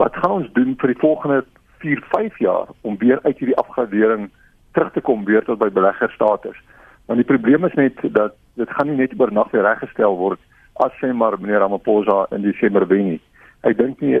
wat 0.00 0.16
gaan 0.16 0.38
ons 0.40 0.52
doen 0.56 0.72
vir 0.80 0.94
die 0.94 1.02
volgende 1.02 1.42
4, 1.82 2.00
5 2.14 2.38
jaar 2.38 2.70
om 2.80 2.96
weer 2.98 3.20
uit 3.22 3.38
hierdie 3.38 3.58
afgradering 3.60 4.30
terug 4.72 4.92
te 4.92 5.02
kom 5.04 5.24
weer 5.24 5.44
tot 5.44 5.58
by 5.58 5.68
beleggerstatus. 5.68 6.56
Want 7.06 7.20
die 7.20 7.28
probleem 7.28 7.66
is 7.68 7.76
net 7.76 7.98
dat 8.14 8.38
dit 8.54 8.70
gaan 8.70 8.86
nie 8.86 8.96
net 8.96 9.14
oornag 9.18 9.50
weer 9.50 9.62
reggestel 9.62 10.16
word 10.16 10.40
as 10.84 10.92
sê 11.00 11.12
maar 11.12 11.38
meneer 11.40 11.60
Ramaphosa 11.60 12.26
in 12.32 12.42
Desember 12.42 12.86
wen 12.88 13.06
nie. 13.06 13.20
Ek 13.62 13.76
dink 13.78 14.00
nie 14.00 14.20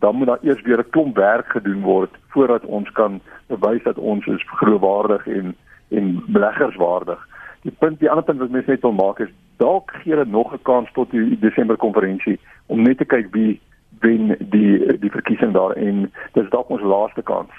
dan 0.00 0.16
moet 0.16 0.26
daar 0.26 0.42
eers 0.42 0.62
weer 0.62 0.80
'n 0.80 0.90
klomp 0.90 1.16
werk 1.16 1.48
gedoen 1.48 1.82
word 1.82 2.10
voordat 2.28 2.64
ons 2.64 2.90
kan 2.92 3.20
bewys 3.46 3.82
dat 3.82 3.98
ons 3.98 4.26
is 4.26 4.42
geloofwaardig 4.46 5.26
en 5.26 5.54
en 5.90 6.22
beleggerswaardig. 6.26 7.28
Die 7.62 7.72
punt, 7.78 7.98
die 7.98 8.10
ander 8.10 8.24
punt 8.24 8.38
wat 8.38 8.50
mense 8.50 8.70
net 8.70 8.80
wil 8.80 8.92
maak 8.92 9.18
is 9.20 9.32
dalk 9.56 9.90
gee 9.90 10.12
hulle 10.12 10.24
nog 10.24 10.52
'n 10.52 10.62
kans 10.62 10.88
tot 10.92 11.10
die 11.10 11.38
Desember 11.38 11.76
konferensie 11.76 12.38
om 12.66 12.82
net 12.82 12.98
te 12.98 13.04
kyk 13.04 13.26
wie 13.32 13.60
wen 14.00 14.36
die 14.38 14.98
die 14.98 15.10
verkiesing 15.10 15.52
daar 15.52 15.72
en 15.72 16.12
dis 16.32 16.50
dalk 16.50 16.68
ons 16.68 16.82
laaste 16.82 17.22
kans. 17.22 17.50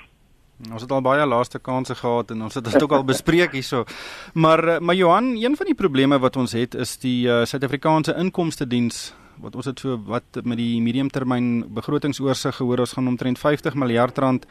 Ons 0.69 0.81
het 0.81 0.91
al 0.91 1.01
baie 1.01 1.25
laaste 1.25 1.59
kansse 1.59 1.95
gehad 1.95 2.31
en 2.31 2.41
ons 2.45 2.53
het 2.53 2.63
dit 2.63 2.83
ook 2.83 2.91
al 2.91 3.03
bespreek 3.03 3.55
hierso. 3.57 3.85
Maar 4.33 4.67
eh, 4.67 4.79
maar 4.79 4.95
Johan, 4.95 5.35
een 5.35 5.55
van 5.55 5.65
die 5.65 5.75
probleme 5.75 6.19
wat 6.19 6.35
ons 6.37 6.51
het 6.51 6.75
is 6.75 6.97
die 6.97 7.25
uh, 7.25 7.45
Suid-Afrikaanse 7.45 8.15
Inkomste 8.17 8.67
Diens 8.67 9.13
wat 9.41 9.55
ons 9.55 9.65
het 9.65 9.79
so 9.81 9.97
wat 10.05 10.41
met 10.43 10.59
die 10.59 10.81
mediumtermyn 10.83 11.63
begrotingsoorsig 11.73 12.55
gehoor 12.59 12.83
ons 12.83 12.93
gaan 12.93 13.09
omtrent 13.09 13.39
50 13.39 13.73
miljard 13.79 14.17
rand 14.21 14.45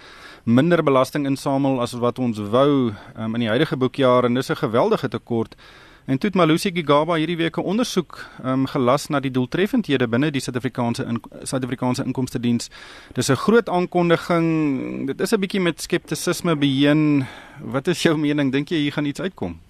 minder 0.44 0.82
belasting 0.82 1.28
insamel 1.30 1.80
as 1.84 1.92
wat 1.92 2.18
ons 2.18 2.40
wou 2.50 2.90
um, 2.90 3.34
in 3.36 3.44
die 3.44 3.52
huidige 3.52 3.78
boekjaar 3.78 4.26
en 4.26 4.34
dis 4.34 4.50
'n 4.50 4.56
geweldige 4.56 5.08
tekort. 5.08 5.54
En 6.10 6.18
toe 6.18 6.28
het 6.28 6.38
Malusi 6.38 6.72
Gigaba 6.74 7.14
hierdie 7.14 7.36
week 7.36 7.56
'n 7.56 7.62
ondersoek 7.62 8.26
um, 8.44 8.66
gelas 8.66 9.06
na 9.08 9.20
die 9.20 9.30
doeltreffendhede 9.30 10.08
binne 10.08 10.30
die 10.30 10.40
Suid-Afrikaanse 10.40 11.06
Suid-Afrikaanse 11.42 12.02
in, 12.02 12.06
Inkomste 12.06 12.40
Diens. 12.40 12.70
Dis 13.14 13.30
'n 13.30 13.36
groot 13.36 13.68
aankondiging. 13.68 15.06
Dit 15.06 15.20
is 15.20 15.32
'n 15.32 15.40
bietjie 15.40 15.60
met 15.60 15.80
skeptisisme 15.80 16.56
beheen. 16.56 17.26
Wat 17.62 17.86
is 17.86 18.02
jou 18.02 18.18
mening? 18.18 18.52
Dink 18.52 18.68
jy 18.68 18.76
hier 18.76 18.92
gaan 18.92 19.04
iets 19.04 19.20
uitkom? 19.20 19.60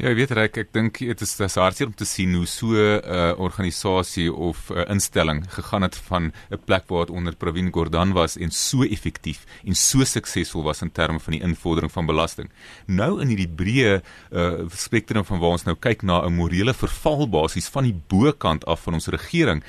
Ja, 0.00 0.08
ek 0.08 0.16
weet 0.16 0.30
reg, 0.32 0.54
ek 0.56 0.70
dink 0.72 0.98
dit 1.04 1.22
is 1.22 1.34
dis 1.36 1.54
hartseer 1.60 1.90
om 1.90 1.92
te 1.92 2.06
sien 2.08 2.32
hoe 2.32 2.46
so 2.48 2.72
'n 2.72 3.02
uh, 3.04 3.34
organisasie 3.36 4.32
of 4.32 4.70
'n 4.70 4.78
uh, 4.78 4.84
instelling 4.88 5.44
gegaan 5.52 5.82
het 5.82 5.96
van 6.08 6.32
'n 6.50 6.60
plek 6.64 6.88
waar 6.88 7.06
dit 7.06 7.14
onder 7.14 7.36
Pravin 7.36 7.70
Gordhan 7.70 8.12
was 8.12 8.38
en 8.38 8.50
so 8.50 8.82
effektief 8.82 9.44
en 9.64 9.74
so 9.74 10.04
suksesvol 10.04 10.62
was 10.62 10.82
in 10.82 10.92
terme 10.92 11.20
van 11.20 11.32
die 11.32 11.42
invordering 11.42 11.92
van 11.92 12.06
belasting. 12.06 12.48
Nou 12.86 13.20
in 13.20 13.28
hierdie 13.28 13.48
breë 13.48 14.00
uh, 14.32 14.64
spektrum 14.72 15.24
van 15.24 15.38
waar 15.38 15.60
ons 15.60 15.64
nou 15.64 15.76
kyk 15.76 16.02
na 16.02 16.24
'n 16.24 16.34
morele 16.34 16.74
verval 16.74 17.28
basies 17.28 17.68
van 17.68 17.84
die 17.84 18.00
bokant 18.08 18.64
af 18.64 18.82
van 18.82 18.94
ons 18.94 19.06
regering 19.06 19.62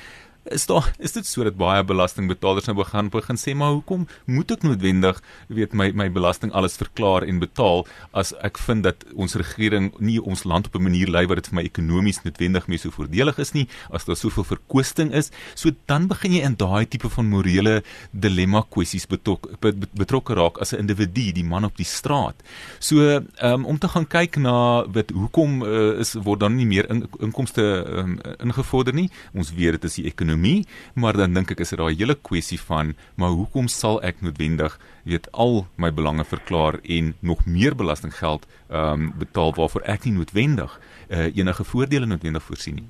is 0.52 0.66
daar 0.66 0.92
is 0.98 1.12
dit 1.12 1.26
sodat 1.26 1.56
baie 1.56 1.84
belastingbetalers 1.84 2.66
nou 2.68 2.76
begin 2.76 3.08
begin 3.08 3.36
sê 3.40 3.54
maar 3.56 3.72
hoekom 3.72 4.06
moet 4.26 4.50
ek 4.50 4.62
noodwendig 4.62 5.20
weet 5.48 5.72
my 5.72 5.90
my 5.92 6.10
belasting 6.12 6.52
alles 6.52 6.76
verklaar 6.76 7.24
en 7.24 7.38
betaal 7.40 7.86
as 8.12 8.34
ek 8.44 8.58
vind 8.58 8.84
dat 8.84 9.04
ons 9.14 9.34
regering 9.40 9.92
nie 9.98 10.20
ons 10.20 10.44
land 10.44 10.66
op 10.66 10.76
'n 10.76 10.82
manier 10.82 11.08
lei 11.08 11.26
wat 11.26 11.36
dit 11.36 11.48
vir 11.48 11.56
my 11.60 11.64
ekonomies 11.64 12.22
noodwendig 12.24 12.68
meer 12.68 12.78
so 12.78 12.90
voordelig 12.90 13.38
is 13.38 13.54
nie 13.54 13.68
as 13.90 14.04
daar 14.04 14.16
soveel 14.16 14.44
verkwisting 14.44 15.12
is? 15.12 15.30
So 15.54 15.70
dan 15.86 16.08
begin 16.08 16.32
jy 16.32 16.42
in 16.44 16.56
daai 16.56 16.86
tipe 16.86 17.08
van 17.08 17.28
morele 17.28 17.82
dilemma 18.12 18.64
kwessies 18.70 19.06
betok, 19.06 19.48
betrokke 19.94 20.34
raak 20.34 20.58
as 20.60 20.72
'n 20.72 20.80
individu 20.84 21.32
die 21.32 21.44
man 21.44 21.64
op 21.64 21.76
die 21.76 21.86
straat. 21.86 22.36
So 22.78 23.22
um, 23.42 23.64
om 23.64 23.78
te 23.78 23.88
gaan 23.88 24.06
kyk 24.06 24.36
na 24.36 24.84
wat 24.86 25.10
hoekom 25.10 25.62
uh, 25.62 26.00
is 26.00 26.14
word 26.14 26.40
dan 26.40 26.56
nie 26.56 26.66
meer 26.66 26.90
in, 26.90 27.08
inkomste 27.20 27.62
um, 27.88 28.18
ingevorder 28.38 28.94
nie. 28.94 29.10
Ons 29.32 29.54
weet 29.54 29.72
dit 29.72 29.84
is 29.84 29.94
die 29.94 30.06
ekonomie 30.06 30.33
ekonomie, 30.34 30.66
maar 30.94 31.16
dan 31.16 31.34
dink 31.34 31.50
ek 31.50 31.60
is 31.60 31.70
dit 31.70 31.78
daai 31.78 31.94
hele 31.94 32.14
kwessie 32.14 32.58
van 32.58 32.94
maar 33.16 33.30
hoekom 33.30 33.68
sal 33.68 34.00
ek 34.02 34.20
noodwendig 34.20 34.78
weet 35.04 35.28
al 35.32 35.66
my 35.76 35.92
belange 35.92 36.24
verklaar 36.24 36.80
en 36.82 37.14
nog 37.20 37.44
meer 37.46 37.74
belastinggeld 37.74 38.46
ehm 38.70 38.92
um, 38.92 39.12
betaal 39.18 39.54
waarvoor 39.54 39.82
ek 39.86 40.04
nie 40.04 40.14
noodwendig 40.16 40.80
uh, 41.08 41.36
enige 41.36 41.64
voordele 41.64 42.06
noodwendig 42.06 42.42
voorsien 42.42 42.74
nie. 42.74 42.88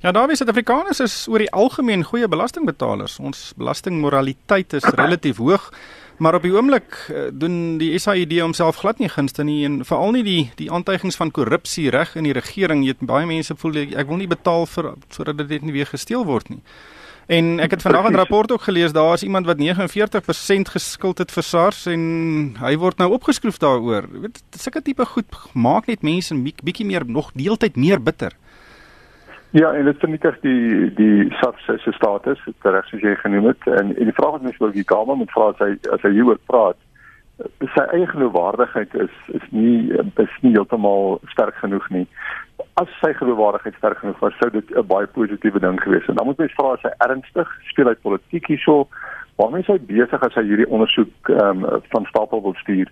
Ja, 0.00 0.12
daar 0.12 0.30
is 0.30 0.38
Suid-Afrikaners 0.38 1.00
is 1.00 1.26
oor 1.28 1.38
die 1.38 1.50
algemeen 1.50 2.04
goeie 2.04 2.28
belastingbetalers. 2.28 3.18
Ons 3.18 3.52
belastingmoraliteit 3.56 4.72
is 4.72 4.84
relatief 4.84 5.40
hoog. 5.40 5.70
Maar 6.16 6.34
op 6.34 6.42
die 6.42 6.52
oomblik 6.54 6.94
uh, 7.10 7.26
doen 7.32 7.78
die 7.78 7.98
SAID 7.98 8.36
homself 8.38 8.76
glad 8.76 8.98
nie 8.98 9.08
gunste 9.10 9.42
nie 9.44 9.64
en 9.66 9.80
veral 9.84 10.14
nie 10.14 10.22
die 10.22 10.42
die 10.60 10.70
aantuigings 10.70 11.16
van 11.18 11.30
korrupsie 11.34 11.90
reg 11.90 12.14
in 12.14 12.28
die 12.28 12.36
regering. 12.36 12.84
Jy 12.84 12.94
het 12.94 13.06
baie 13.06 13.26
mense 13.26 13.56
voel 13.58 13.80
ek 13.82 14.06
wil 14.06 14.22
nie 14.22 14.30
betaal 14.30 14.66
vir 14.70 14.94
sodat 15.10 15.42
dit 15.48 15.62
nie 15.62 15.74
weer 15.74 15.90
gesteel 15.90 16.24
word 16.24 16.52
nie. 16.54 16.62
En 17.26 17.58
ek 17.60 17.70
het 17.70 17.82
vandag 17.82 18.10
'n 18.10 18.14
rapport 18.14 18.52
ook 18.52 18.62
gelees, 18.62 18.92
daar 18.92 19.14
is 19.14 19.22
iemand 19.22 19.46
wat 19.46 19.58
49% 19.58 20.68
geskuld 20.68 21.18
het 21.18 21.32
vir 21.32 21.42
SARS 21.42 21.86
en 21.86 22.56
hy 22.60 22.76
word 22.76 22.98
nou 22.98 23.12
opgeskroef 23.12 23.58
daaroor. 23.58 24.08
Jy 24.12 24.20
weet, 24.20 24.42
sulke 24.50 24.82
tipe 24.82 25.04
goed 25.06 25.24
maak 25.52 25.86
net 25.86 26.02
mense 26.02 26.34
bietjie 26.62 26.86
meer 26.86 27.06
nog 27.06 27.30
deeltyd 27.34 27.76
meer 27.76 28.02
bitter. 28.02 28.32
Ja, 29.54 29.68
en 29.70 29.84
dit 29.86 29.98
vernietig 30.02 30.40
die 30.42 30.88
die 30.98 31.30
SARS 31.38 31.66
se 31.82 31.92
status, 31.94 32.40
reg 32.66 32.88
soos 32.90 33.04
jy 33.06 33.14
genoem 33.20 33.52
het. 33.52 33.66
En, 33.70 33.92
en 33.94 34.08
die 34.10 34.16
vraag 34.16 34.32
wat 34.38 34.42
mens 34.42 34.58
wil 34.58 34.74
die 34.74 34.84
kamer 34.84 35.16
moet 35.16 35.30
vra 35.30 35.52
as 35.52 35.62
hy 35.62 35.76
as 35.94 36.02
hy 36.02 36.10
hieroor 36.16 36.40
praat, 36.50 36.80
sy 37.76 37.84
eie 37.94 38.08
geloofwaardigheid 38.10 38.96
is 39.06 39.14
is 39.38 39.46
nie 39.54 39.94
is 40.22 40.34
nie 40.42 40.56
heeltemal 40.56 41.20
sterk 41.30 41.54
genoeg 41.62 41.86
nie 41.94 42.06
as 42.82 42.90
sy 42.98 43.12
geloofwaardigheid 43.14 43.78
sterk 43.78 43.98
genoeg 44.02 44.20
was, 44.22 44.34
sou 44.40 44.50
dit 44.50 44.70
'n 44.74 44.86
baie 44.90 45.06
positiewe 45.06 45.60
ding 45.60 45.80
gewees 45.82 46.06
het. 46.06 46.16
Dan 46.16 46.26
moet 46.26 46.38
mens 46.38 46.54
vra 46.58 46.72
as 46.74 46.82
hy 46.82 46.92
ernstig 47.06 47.48
speel 47.70 47.88
uit 47.88 48.02
politiek 48.02 48.46
hierso, 48.46 48.88
waarmee 49.36 49.62
hy 49.66 49.78
besig 49.78 50.22
as 50.22 50.34
hy 50.34 50.42
hierdie 50.42 50.70
ondersoek 50.70 51.30
ehm 51.30 51.64
um, 51.64 51.82
van 51.94 52.04
stapel 52.10 52.42
wil 52.42 52.54
stuur. 52.54 52.90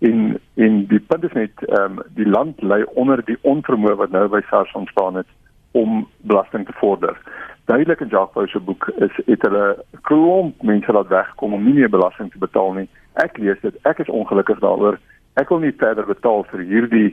En 0.00 0.40
en 0.56 0.86
die 0.86 1.00
punt 1.00 1.24
is 1.24 1.32
net 1.32 1.56
ehm 1.68 1.98
um, 1.98 2.02
die 2.14 2.28
land 2.28 2.60
lê 2.62 2.84
onder 2.94 3.24
die 3.24 3.38
onvermoë 3.42 3.96
wat 3.96 4.10
nou 4.10 4.28
by 4.28 4.40
SARS 4.50 4.72
ontstaan 4.72 5.16
het 5.16 5.30
om 5.72 6.08
belasting 6.28 6.66
te 6.66 6.72
vorder. 6.80 7.16
Duidelik 7.64 8.00
in 8.00 8.08
Jacques 8.08 8.50
se 8.50 8.60
boek 8.60 8.88
is 8.96 9.14
het 9.26 9.42
hulle 9.42 9.84
klomp 10.08 10.62
mense 10.62 10.92
laat 10.92 11.08
wegkom 11.08 11.54
om 11.54 11.64
nie 11.64 11.74
meer 11.74 11.90
belasting 11.90 12.32
te 12.32 12.38
betaal 12.38 12.72
nie 12.72 12.88
Ek 13.20 13.36
lees 13.36 13.60
dit, 13.60 13.74
ek 13.88 14.00
is 14.00 14.08
ongelukkig 14.08 14.60
daaroor. 14.62 14.96
Ek 15.40 15.50
wil 15.52 15.60
nie 15.64 15.74
verder 15.80 16.06
betaal 16.08 16.44
vir 16.48 16.64
hierdie 16.68 17.10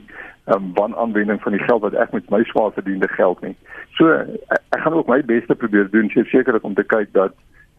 um, 0.52 0.72
wanaanwending 0.78 1.42
van 1.44 1.56
die 1.56 1.64
geld 1.66 1.84
wat 1.84 1.96
ek 2.00 2.14
met 2.16 2.30
my 2.32 2.40
swaar 2.48 2.72
verdiende 2.76 3.08
geld 3.16 3.42
nie. 3.44 3.56
So 3.98 4.12
ek, 4.16 4.64
ek 4.76 4.84
gaan 4.86 4.96
ook 4.96 5.12
my 5.12 5.20
beste 5.28 5.56
probeer 5.60 5.90
doen, 5.92 6.12
seker 6.12 6.60
om 6.64 6.76
te 6.76 6.88
kyk 6.88 7.12
dat 7.16 7.36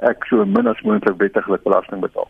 ek 0.08 0.25
so 0.28 0.44
min 0.44 0.68
as 0.68 0.80
moontlik 0.84 1.20
wettiglik 1.20 1.64
belasting 1.64 2.04
betaal. 2.04 2.28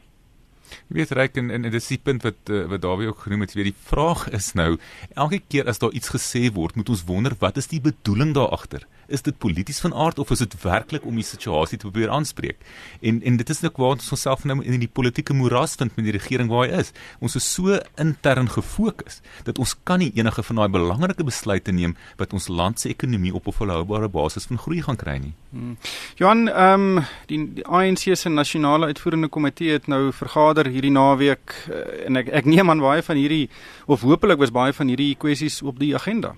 Jy 0.89 1.01
weet 1.01 1.15
reg 1.19 1.41
en, 1.43 1.51
en 1.51 1.65
en 1.69 1.75
dis 1.75 1.91
die 1.93 2.01
punt 2.03 2.25
wat 2.27 2.53
uh, 2.53 2.65
wat 2.71 2.83
Dawie 2.85 3.11
ook 3.11 3.27
genoem 3.27 3.47
het, 3.47 3.55
weet 3.59 3.71
die 3.73 3.83
vraag 3.91 4.29
is 4.37 4.53
nou, 4.59 4.77
elke 5.15 5.41
keer 5.49 5.69
as 5.71 5.83
daar 5.83 5.95
iets 5.97 6.13
gesê 6.15 6.49
word, 6.55 6.77
moet 6.77 6.93
ons 6.93 7.05
wonder 7.09 7.37
wat 7.43 7.61
is 7.61 7.71
die 7.71 7.83
bedoeling 7.85 8.35
daar 8.35 8.53
agter? 8.57 8.87
Is 9.11 9.23
dit 9.23 9.39
polities 9.39 9.81
van 9.81 9.95
aard 9.95 10.19
of 10.19 10.31
is 10.31 10.39
dit 10.39 10.55
werklik 10.63 11.05
om 11.05 11.15
die 11.19 11.27
situasie 11.27 11.79
te 11.79 11.89
probeer 11.89 12.11
aanspreek? 12.11 12.59
En 13.01 13.23
en 13.23 13.37
dit 13.37 13.51
is 13.51 13.61
net 13.61 13.77
waar 13.77 13.97
ons 13.97 14.13
onsself 14.17 14.45
nou 14.45 14.59
in 14.65 14.81
die 14.81 14.89
politieke 14.89 15.35
moeras 15.35 15.75
vind 15.81 15.97
met 15.97 16.05
die 16.09 16.17
regering 16.17 16.51
waar 16.51 16.69
hy 16.69 16.81
is. 16.81 16.93
Ons 17.21 17.37
is 17.37 17.47
so 17.55 17.79
intern 18.01 18.49
gefokus 18.49 19.21
dat 19.45 19.59
ons 19.59 19.75
kan 19.85 19.99
nie 20.03 20.11
enige 20.15 20.43
van 20.43 20.63
daai 20.63 20.69
belangrike 20.69 21.25
besluite 21.27 21.73
neem 21.73 21.97
wat 22.21 22.35
ons 22.37 22.49
land 22.49 22.81
se 22.81 22.89
ekonomie 22.89 23.35
op 23.35 23.47
'n 23.47 23.53
volhoubare 23.53 24.09
basis 24.09 24.47
van 24.47 24.59
groei 24.59 24.83
gaan 24.83 24.97
kry 24.97 25.19
nie. 25.19 25.35
Hmm. 25.51 25.77
Johan, 26.17 26.49
ehm 26.49 26.99
um, 26.99 27.05
die, 27.27 27.55
die 27.55 27.67
ANC 27.67 28.17
se 28.17 28.29
nasionale 28.29 28.87
uitvoerende 28.87 29.29
komitee 29.29 29.73
het 29.73 29.87
nou 29.87 30.13
vergader 30.13 30.67
hierdie 30.67 30.91
naweek 30.91 31.55
uh, 31.71 32.07
en 32.07 32.17
ek 32.17 32.29
ek 32.29 32.45
neem 32.45 32.71
aan 32.71 32.81
baie 32.81 33.03
van 33.03 33.17
hierdie 33.17 33.49
of 33.87 34.01
hopelik 34.01 34.39
was 34.39 34.51
baie 34.51 34.73
van 34.73 34.89
hierdie 34.89 35.15
kwessies 35.17 35.63
op 35.63 35.79
die 35.79 35.95
agenda. 35.95 36.35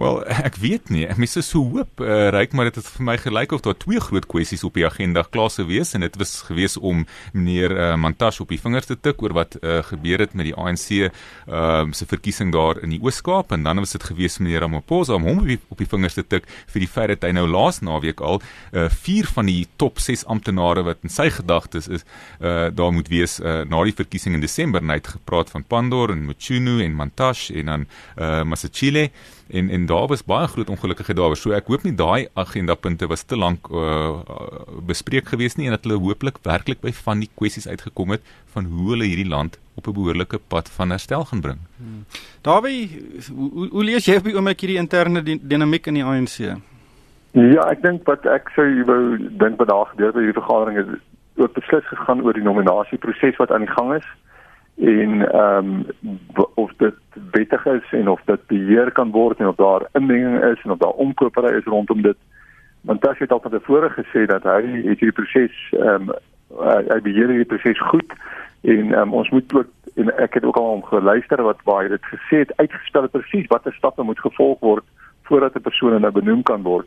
Wel, 0.00 0.20
ek 0.48 0.56
weet 0.60 0.90
nie. 0.92 1.04
Ek 1.10 1.18
mis 1.20 1.34
so 1.44 1.60
hoop, 1.72 2.00
uh, 2.00 2.28
ryk 2.32 2.54
maar 2.56 2.70
dit 2.70 2.78
het 2.80 2.86
vir 2.94 3.04
my 3.04 3.16
gelyk 3.20 3.52
of 3.52 3.64
daar 3.64 3.76
twee 3.76 4.00
groot 4.00 4.26
kwessies 4.30 4.62
op 4.64 4.78
die 4.78 4.86
agenda 4.86 5.24
klaar 5.28 5.50
sou 5.52 5.66
wees 5.68 5.92
en 5.94 6.04
dit 6.04 6.16
was 6.20 6.38
gewees 6.46 6.76
om 6.76 7.02
meneer 7.34 7.74
uh, 7.74 7.88
Mantashe 8.00 8.44
op 8.44 8.52
die 8.52 8.60
vingers 8.60 8.88
te 8.88 8.96
tik 8.96 9.20
oor 9.22 9.34
wat 9.36 9.58
uh, 9.60 9.80
gebeur 9.90 10.22
het 10.24 10.36
met 10.38 10.48
die 10.48 10.54
ANC 10.56 10.86
uh, 10.96 11.84
se 11.92 12.08
verkiesing 12.08 12.52
daar 12.54 12.80
in 12.84 12.94
die 12.94 13.00
Oos-Kaap 13.02 13.52
en 13.56 13.66
dan 13.66 13.82
was 13.82 13.92
dit 13.96 14.06
gewees 14.08 14.38
meneer 14.40 14.64
Ramaphosa 14.64 15.18
om 15.18 15.26
hom 15.28 15.42
op 15.42 15.50
die, 15.50 15.58
op 15.68 15.82
die 15.82 15.88
vingers 15.90 16.16
te 16.16 16.24
tik 16.24 16.48
vir 16.72 16.84
die 16.84 16.90
feit 16.90 17.12
dat 17.14 17.26
hy 17.28 17.34
nou 17.36 17.46
laas 17.50 17.82
naweek 17.84 18.22
al 18.24 18.40
uh, 18.40 18.86
vier 19.02 19.28
van 19.34 19.50
die 19.50 19.66
top 19.80 20.00
6 20.00 20.24
amptenare 20.32 20.84
wat 20.86 21.04
in 21.04 21.12
sy 21.12 21.28
gedagtes 21.34 21.90
is, 21.90 22.06
uh, 22.40 22.68
daar 22.72 22.94
moet 22.94 23.10
wees 23.12 23.38
uh, 23.40 23.60
na 23.68 23.82
die 23.84 23.96
verkiesing 23.96 24.38
in 24.38 24.44
Desember 24.44 24.84
net 24.84 25.12
gepraat 25.16 25.52
van 25.52 25.66
Pandor 25.66 26.14
en 26.14 26.24
Mchunu 26.28 26.80
en 26.84 26.96
Mantashe 26.96 27.58
en 27.60 27.74
dan 27.74 27.86
uh, 28.16 28.42
Masachile 28.48 29.10
en 29.52 29.70
en 29.70 29.86
daar 29.86 30.06
was 30.06 30.24
baie 30.24 30.46
groot 30.46 30.70
ongelukkigheid 30.70 31.16
daar. 31.16 31.36
So 31.36 31.52
ek 31.56 31.66
hoop 31.72 31.82
nie 31.86 31.94
daai 31.94 32.28
agenda 32.34 32.74
punte 32.74 33.08
was 33.10 33.22
te 33.22 33.36
lank 33.36 33.68
uh, 33.70 34.20
bespreek 34.86 35.28
gewees 35.32 35.56
nie 35.56 35.66
en 35.66 35.76
dat 35.76 35.84
hulle 35.84 35.98
hooplik 36.00 36.40
werklik 36.46 36.80
by 36.80 36.92
van 37.02 37.24
die 37.24 37.30
kwessies 37.34 37.68
uitgekom 37.68 38.16
het 38.16 38.22
van 38.54 38.70
hoe 38.70 38.92
hulle 38.94 39.08
hierdie 39.10 39.28
land 39.28 39.58
op 39.76 39.86
'n 39.86 39.96
behoorlike 39.98 40.38
pad 40.48 40.68
van 40.68 40.90
herstel 40.90 41.24
gaan 41.24 41.40
bring. 41.40 41.60
Hmm. 41.76 42.04
Daarby 42.42 42.88
hoe, 43.34 43.68
hoe 43.68 43.84
lees 43.84 44.06
jy 44.06 44.16
op 44.16 44.24
die 44.24 44.36
oomblik 44.36 44.60
hierdie 44.60 44.78
interne 44.78 45.22
dinamiek 45.22 45.86
in 45.86 45.94
die 45.94 46.04
ANC? 46.04 46.38
Ja, 47.32 47.62
ek 47.70 47.82
dink 47.82 48.06
wat 48.06 48.26
ek 48.26 48.50
sou 48.54 48.66
wou 48.84 49.18
dink 49.18 49.58
wat 49.58 49.68
daar 49.68 49.86
gebeur 49.92 50.12
by 50.12 50.24
hierdie 50.24 50.40
vergadering 50.42 50.78
is 50.78 50.98
ook 51.36 51.52
beslis 51.54 51.86
gegaan 51.86 52.22
oor 52.22 52.34
die 52.34 52.42
nominasieproses 52.42 53.36
wat 53.36 53.50
aan 53.50 53.64
die 53.66 53.74
gang 53.76 53.94
is 53.94 54.06
en 54.80 55.32
ehm 55.32 55.84
um, 56.36 56.48
of 56.54 56.72
dit 56.76 56.94
wettig 57.30 57.66
is 57.66 57.92
en 57.92 58.08
of 58.08 58.20
dit 58.24 58.46
beheer 58.46 58.92
kan 58.92 59.10
word 59.10 59.38
en 59.38 59.46
of 59.46 59.56
daar 59.56 59.88
inmenging 59.92 60.44
is 60.44 60.62
en 60.62 60.70
of 60.70 60.78
daar 60.78 60.90
omkopery 61.04 61.56
is 61.56 61.64
rondom 61.64 62.02
dit. 62.02 62.16
Want 62.80 63.02
dit 63.02 63.18
het 63.18 63.32
al 63.32 63.40
van 63.40 63.50
tevore 63.50 63.90
gesê 63.90 64.24
dat 64.26 64.42
hy 64.42 64.62
het 64.62 64.98
hierdie 64.98 65.12
proses 65.12 65.56
ehm 65.70 66.08
um, 66.08 66.14
hy 66.88 67.00
beheer 67.02 67.28
hierdie 67.28 67.50
proses 67.52 67.80
goed 67.80 68.12
en 68.60 68.92
um, 68.98 69.12
ons 69.12 69.30
moet 69.30 69.54
ook 69.54 69.68
en 69.94 70.16
ek 70.16 70.34
het 70.34 70.44
ook 70.44 70.56
al 70.56 70.72
om 70.72 70.82
geluister 70.84 71.42
wat 71.42 71.62
baie 71.64 71.88
dit 71.88 72.04
gesê 72.14 72.40
het 72.44 72.56
uitgestel 72.56 73.08
presies 73.08 73.46
watter 73.52 73.74
stappe 73.74 74.02
moet 74.02 74.20
gevolg 74.20 74.58
word 74.60 74.84
voordat 75.22 75.54
'n 75.54 75.68
persoon 75.68 76.00
nou 76.00 76.12
benoem 76.12 76.42
kan 76.42 76.62
word. 76.62 76.86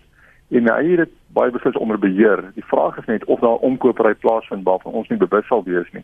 En 0.49 0.73
hy 0.73 0.89
het 0.89 0.97
dit 0.97 1.13
baie 1.27 1.51
beslis 1.51 1.77
onder 1.77 1.99
beheer. 1.99 2.43
Die 2.55 2.65
vraag 2.65 2.97
is 2.97 3.05
net 3.05 3.25
of 3.25 3.39
daar 3.39 3.61
omkopery 3.69 4.13
plaasvind 4.13 4.63
waarvan 4.63 4.91
ons 4.91 5.07
nie 5.07 5.17
bewus 5.17 5.47
sal 5.47 5.63
wees 5.63 5.91
nie 5.91 6.03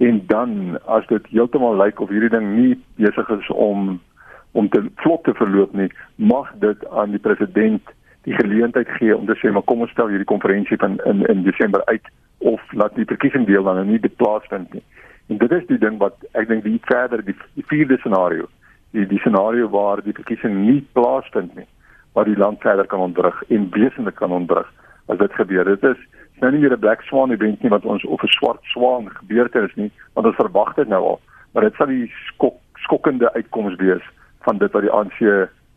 en 0.00 0.22
dan 0.26 0.78
as 0.88 1.06
dit 1.06 1.26
heeltemal 1.28 1.76
lyk 1.76 2.00
of 2.00 2.08
hierdie 2.08 2.32
ding 2.32 2.54
nie 2.56 2.76
besig 2.96 3.28
is 3.36 3.48
om 3.52 3.98
om 4.58 4.68
te 4.68 4.80
vlot 4.98 5.22
te 5.24 5.34
verloop 5.38 5.74
nie, 5.78 5.90
mag 6.16 6.48
dit 6.58 6.86
aan 6.90 7.12
die 7.14 7.22
president 7.22 7.92
die 8.26 8.34
geleentheid 8.34 8.88
gee 8.96 9.16
om 9.16 9.28
te 9.28 9.36
sê 9.38 9.52
maar 9.52 9.66
kom 9.68 9.84
ons 9.84 9.92
stel 9.94 10.08
hierdie 10.10 10.28
konferensie 10.32 10.78
van 10.80 10.96
in 11.10 11.20
in 11.32 11.44
Desember 11.46 11.84
uit 11.92 12.08
of 12.38 12.72
laat 12.72 12.96
die 12.96 13.06
verkiesing 13.12 13.44
deel 13.46 13.68
dan 13.68 13.86
nie 13.86 14.00
dit 14.00 14.16
plaasvind 14.16 14.72
nie. 14.72 14.82
En 15.28 15.38
dit 15.38 15.52
is 15.52 15.66
die 15.68 15.78
ding 15.78 16.00
wat 16.00 16.16
ek 16.32 16.48
dink 16.48 16.64
die 16.64 16.80
verder 16.88 17.22
die, 17.24 17.36
die 17.54 17.66
vierde 17.68 18.00
scenario, 18.00 18.48
die 18.96 19.06
die 19.06 19.20
scenario 19.20 19.68
waar 19.68 20.02
die 20.02 20.16
verkiesing 20.16 20.62
nie 20.64 20.80
plaasvind 20.96 21.54
nie, 21.60 21.68
waar 22.16 22.24
die 22.24 22.40
land 22.40 22.64
verder 22.64 22.88
kan 22.88 23.04
ontwrig 23.04 23.36
en 23.48 23.68
wesentlik 23.76 24.16
kan 24.18 24.32
ontwrig 24.32 24.72
as 25.12 25.20
dit 25.20 25.36
gebeur. 25.38 25.68
Dit 25.68 25.84
is 25.84 26.00
nou 26.40 26.52
nie 26.52 26.60
meer 26.60 26.72
'n 26.72 26.80
black 26.80 27.02
swan 27.02 27.32
event 27.32 27.62
nie 27.62 27.70
wat 27.70 27.84
ons 27.84 28.04
of 28.04 28.22
'n 28.22 28.34
swart 28.38 28.62
swaan 28.62 29.10
gebeurte 29.10 29.60
is 29.60 29.74
nie, 29.74 29.90
want 30.14 30.26
ons 30.26 30.36
verwag 30.36 30.74
dit 30.74 30.88
nou 30.88 31.02
al, 31.04 31.20
maar 31.52 31.62
dit 31.62 31.74
sal 31.74 31.86
die 31.86 32.12
skok 32.26 32.56
skokkende 32.74 33.32
uitkoms 33.34 33.76
wees 33.76 34.02
van 34.40 34.58
dit 34.58 34.72
wat 34.72 34.82
die 34.82 34.90
ANC 34.90 35.20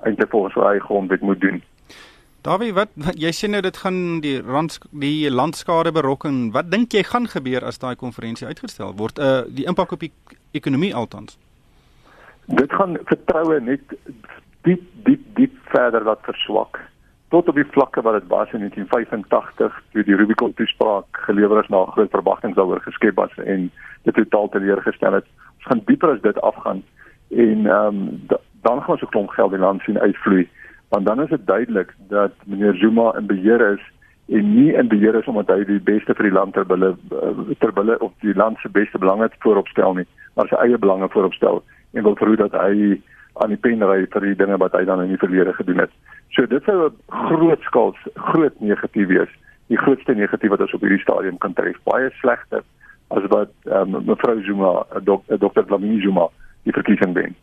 eintlik 0.04 0.30
volgens 0.30 0.54
sy 0.54 0.60
eie 0.60 0.80
grondwet 0.80 1.22
moet 1.22 1.42
doen. 1.42 1.62
Davie, 2.44 2.74
wat, 2.74 2.90
wat 2.96 3.20
jy 3.20 3.32
sê 3.32 3.48
nou 3.48 3.62
dit 3.62 3.78
gaan 3.78 4.20
die 4.20 4.42
rand 4.42 4.80
die 4.92 5.32
landskade 5.32 5.92
berokken. 5.92 6.52
Wat 6.52 6.72
dink 6.72 6.92
jy 6.92 7.04
gaan 7.08 7.28
gebeur 7.28 7.64
as 7.64 7.80
daai 7.80 7.96
konferensie 7.96 8.48
uitgestel 8.48 8.96
word? 9.00 9.20
Uh 9.20 9.44
die 9.48 9.66
impak 9.66 9.92
op 9.92 10.00
die 10.00 10.12
ekonomie 10.52 10.96
altans. 10.96 11.38
Dit 12.46 12.72
gaan 12.72 12.98
vertroue 13.06 13.60
net 13.60 13.96
diep 14.68 14.84
diep 15.08 15.24
diep 15.36 15.56
verder 15.72 16.04
laat 16.04 16.20
verswak 16.28 16.80
tot 17.34 17.48
op 17.50 17.56
die 17.58 17.72
vlakke 17.74 18.02
wat 18.06 18.14
dit 18.14 18.28
was 18.30 18.52
in 18.54 18.60
1985 18.60 19.82
toe 19.92 20.04
die 20.06 20.16
Rubicon 20.16 20.54
toespraak 20.54 21.22
gelewer 21.26 21.64
is 21.64 21.70
na 21.74 21.86
groot 21.86 22.12
verwagtinge 22.14 22.54
daaroor 22.54 22.82
geskep 22.86 23.16
was 23.18 23.34
en 23.42 23.72
dit 24.06 24.14
totaal 24.14 24.50
teleurgestel 24.54 25.18
het. 25.18 25.26
Ons 25.58 25.70
gaan 25.70 25.82
dieper 25.88 26.14
as 26.14 26.22
dit 26.22 26.42
afgaan 26.42 26.84
en 27.46 27.66
ehm 27.66 28.02
um, 28.02 28.22
dan 28.64 28.82
gaan 28.82 28.96
ons 28.96 29.02
'n 29.02 29.12
klomp 29.16 29.30
geld 29.30 29.54
in 29.54 29.66
land 29.66 29.82
sien 29.82 30.00
uitvloei. 30.00 30.46
Want 30.90 31.06
dan 31.06 31.22
is 31.22 31.30
dit 31.30 31.48
duidelik 31.48 31.96
dat 32.08 32.32
meneer 32.46 32.76
Zuma 32.76 33.16
in 33.18 33.26
beheer 33.26 33.62
is 33.72 33.82
en 34.28 34.54
nie 34.56 34.74
in 34.74 34.88
beheer 34.88 35.16
is 35.16 35.26
omdat 35.26 35.48
hy 35.48 35.66
die 35.66 35.82
beste 35.82 36.14
vir 36.14 36.30
die 36.30 36.38
land 36.38 36.54
ter 36.54 36.68
wille 36.68 36.96
eh, 37.22 37.56
ter 37.60 37.74
wille 37.74 38.00
of 38.00 38.12
die 38.20 38.36
land 38.36 38.58
se 38.58 38.70
beste 38.70 38.98
belange 38.98 39.30
vooropstel 39.40 39.94
nie, 39.94 40.08
maar 40.36 40.48
sy 40.48 40.56
eie 40.56 40.78
belange 40.78 41.10
vooropstel 41.10 41.64
en 41.94 42.04
wil 42.04 42.16
verhoed 42.16 42.46
dat 42.46 42.54
hy 42.62 43.02
aan 43.42 43.50
die 43.50 43.58
pen 43.58 43.84
ry 43.84 44.06
vir 44.14 44.22
die 44.22 44.36
dinge 44.36 44.58
wat 44.58 44.76
hy 44.78 44.84
dan 44.86 45.02
in 45.02 45.14
die 45.14 45.22
verlede 45.22 45.54
gedoen 45.54 45.80
het. 45.86 45.92
So 46.36 46.46
dit 46.46 46.64
sou 46.64 46.90
'n 46.90 46.96
groot 47.08 47.62
skaal 47.62 47.96
groot 48.16 48.60
negatief 48.62 49.08
wees. 49.08 49.32
Die 49.68 49.78
grootste 49.78 50.14
negatief 50.14 50.50
wat 50.50 50.62
ons 50.62 50.74
op 50.74 50.82
hierdie 50.82 51.02
stadium 51.02 51.38
kan 51.38 51.54
tref. 51.54 51.78
Baie 51.84 52.10
slegter 52.22 52.64
as 53.10 53.26
wat 53.30 53.52
um, 53.66 54.06
mevrou 54.06 54.42
Zuma, 54.44 54.86
dok, 55.04 55.24
Dr. 55.28 55.66
Dlamini 55.66 56.02
Zuma, 56.02 56.28
die 56.64 56.74
verkiesing 56.74 57.14
wen 57.14 57.36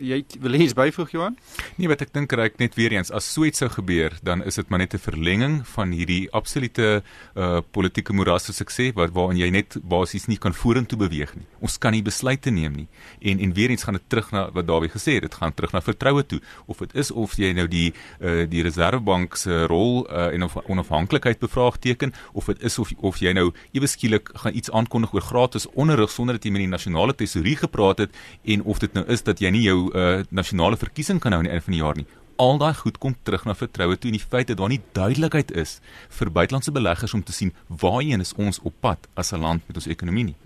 jy 0.00 0.24
wil 0.40 0.54
is 0.58 0.74
byvoeg 0.76 1.10
Johan? 1.14 1.36
Nee, 1.76 1.88
wat 1.90 2.02
ek 2.04 2.12
dink 2.14 2.32
reik 2.32 2.58
net 2.62 2.76
weer 2.78 2.94
eens 2.94 3.10
as 3.14 3.26
so 3.26 3.46
iets 3.46 3.62
sou 3.62 3.68
gebeur, 3.72 4.14
dan 4.22 4.42
is 4.46 4.58
dit 4.58 4.68
maar 4.68 4.78
net 4.78 4.94
'n 4.94 4.98
verlenging 4.98 5.66
van 5.74 5.92
hierdie 5.92 6.30
absolute 6.32 7.02
uh 7.36 7.60
politieke 7.72 8.12
moeras 8.12 8.44
soos 8.44 8.60
ek 8.60 8.70
sê, 8.70 8.92
wat 8.94 9.10
waarin 9.12 9.38
jy 9.38 9.50
net 9.50 9.76
basies 9.82 10.26
nie 10.28 10.38
kan 10.38 10.52
vorentoe 10.52 10.98
beweeg 10.98 11.34
nie. 11.34 11.46
Ons 11.60 11.78
kan 11.78 11.92
nie 11.92 12.02
besluite 12.02 12.50
neem 12.50 12.72
nie. 12.72 12.88
En 13.20 13.38
en 13.38 13.52
weer 13.52 13.70
eens 13.70 13.84
gaan 13.84 13.94
dit 13.94 14.08
terug 14.08 14.32
na 14.32 14.50
wat 14.50 14.66
Dawie 14.66 14.88
gesê 14.88 15.14
het, 15.14 15.22
dit 15.22 15.34
gaan 15.34 15.54
terug 15.54 15.72
na 15.72 15.80
vertroue 15.80 16.26
toe. 16.26 16.40
Of 16.66 16.78
dit 16.78 16.94
is 16.94 17.10
of 17.10 17.36
jy 17.36 17.52
nou 17.52 17.66
die 17.66 17.92
uh 18.20 18.46
die 18.48 18.62
Reservebank 18.62 19.36
se 19.36 19.66
rol 19.66 20.06
uh 20.10 20.32
en 20.34 20.42
of 20.42 20.56
onafhanklikheid 20.56 21.38
bevraagteken 21.38 22.12
of 22.32 22.46
dit 22.46 22.62
is 22.62 22.78
of 22.78 22.92
of 22.98 23.18
jy 23.18 23.32
nou 23.32 23.52
ewe 23.72 23.86
skielik 23.86 24.30
gaan 24.34 24.54
iets 24.54 24.70
aankondig 24.70 25.12
oor 25.14 25.22
gratis 25.22 25.66
onderrig 25.74 26.10
sonder 26.10 26.34
dat 26.34 26.44
jy 26.44 26.50
met 26.50 26.64
die 26.64 26.70
nasionale 26.70 27.14
tesourier 27.14 27.58
gepraat 27.58 27.98
het 27.98 28.16
en 28.44 28.62
of 28.62 28.78
dit 28.78 28.92
nou 28.92 29.04
is 29.06 29.22
dat 29.22 29.40
jy 29.40 29.50
nie 29.50 29.62
jou 29.66 29.87
uh, 29.94 30.22
nasionale 30.30 30.76
verkiesing 30.76 31.20
kan 31.20 31.32
hou 31.32 31.40
aan 31.42 31.48
die 31.48 31.52
einde 31.52 31.64
van 31.64 31.76
die 31.76 31.82
jaar 31.82 31.96
nie. 31.96 32.06
Al 32.38 32.58
daai 32.58 32.74
goed 32.78 32.98
kom 33.02 33.16
terug 33.26 33.44
na 33.44 33.54
vertroue 33.58 33.96
toe 33.98 34.12
en 34.12 34.16
die 34.16 34.22
feit 34.22 34.46
dat 34.46 34.60
daar 34.60 34.70
nie 34.70 34.80
duidelikheid 34.94 35.50
is 35.58 35.80
vir 36.20 36.30
buitelandse 36.30 36.72
beleggers 36.72 37.14
om 37.14 37.24
te 37.26 37.34
sien 37.34 37.50
waarheen 37.66 38.22
is 38.22 38.30
ons 38.38 38.60
op 38.62 38.74
pad 38.80 39.08
as 39.14 39.32
'n 39.32 39.40
land 39.42 39.66
met 39.66 39.76
ons 39.76 39.86
ekonomie 39.86 40.24
nie. 40.24 40.36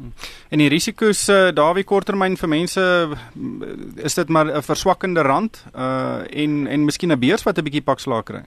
En 0.48 0.58
die 0.58 0.68
risiko's 0.68 1.28
uh, 1.28 1.52
daarby 1.52 1.84
korttermyn 1.84 2.36
vir 2.36 2.48
mense 2.48 2.82
is 3.96 4.14
dit 4.14 4.28
maar 4.28 4.46
'n 4.46 4.62
verswakkende 4.62 5.22
rand 5.22 5.64
uh 5.76 6.24
en 6.30 6.66
en 6.66 6.84
miskien 6.84 7.12
'n 7.12 7.20
beurs 7.20 7.42
wat 7.42 7.58
'n 7.58 7.64
bietjie 7.64 7.84
pak 7.84 8.00
slaag 8.00 8.24
kry. 8.24 8.44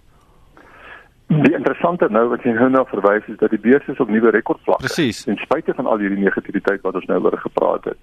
Die 1.27 1.55
interessante 1.57 2.05
nou 2.13 2.27
wat 2.29 2.43
jy 2.45 2.51
nou 2.53 2.67
na 2.69 2.83
verwys 2.85 3.25
is 3.31 3.37
dat 3.41 3.49
die 3.49 3.59
beurs 3.59 3.87
is 3.89 3.99
op 3.99 4.09
nuwe 4.13 4.29
rekordvlakke. 4.29 4.85
Presies. 4.85 5.23
Ten 5.25 5.39
spyte 5.41 5.73
van 5.73 5.87
al 5.89 5.97
hierdie 6.03 6.21
negativiteit 6.21 6.83
wat 6.85 6.99
ons 6.99 7.07
nou 7.09 7.17
oor 7.23 7.37
gepraat 7.41 7.89
het. 7.89 7.97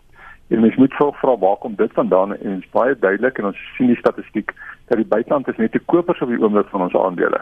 En 0.52 0.60
mens 0.60 0.76
moet 0.76 0.94
vra 0.94 1.10
vra 1.10 1.38
waar 1.38 1.56
kom 1.56 1.74
dit 1.76 1.92
vandaan 1.92 2.36
en 2.36 2.58
is 2.58 2.70
baie 2.70 2.96
duidelik 2.98 3.38
en 3.38 3.44
ons 3.50 3.60
sien 3.76 3.88
die 3.88 3.96
statistiek 3.96 4.52
dat 4.90 5.00
die 5.00 5.08
buiteland 5.14 5.48
is 5.48 5.56
net 5.56 5.72
te 5.72 5.80
kopers 5.92 6.20
op 6.20 6.28
die 6.28 6.40
oomblik 6.42 6.68
van 6.68 6.84
ons 6.86 6.96
aandele. 6.96 7.40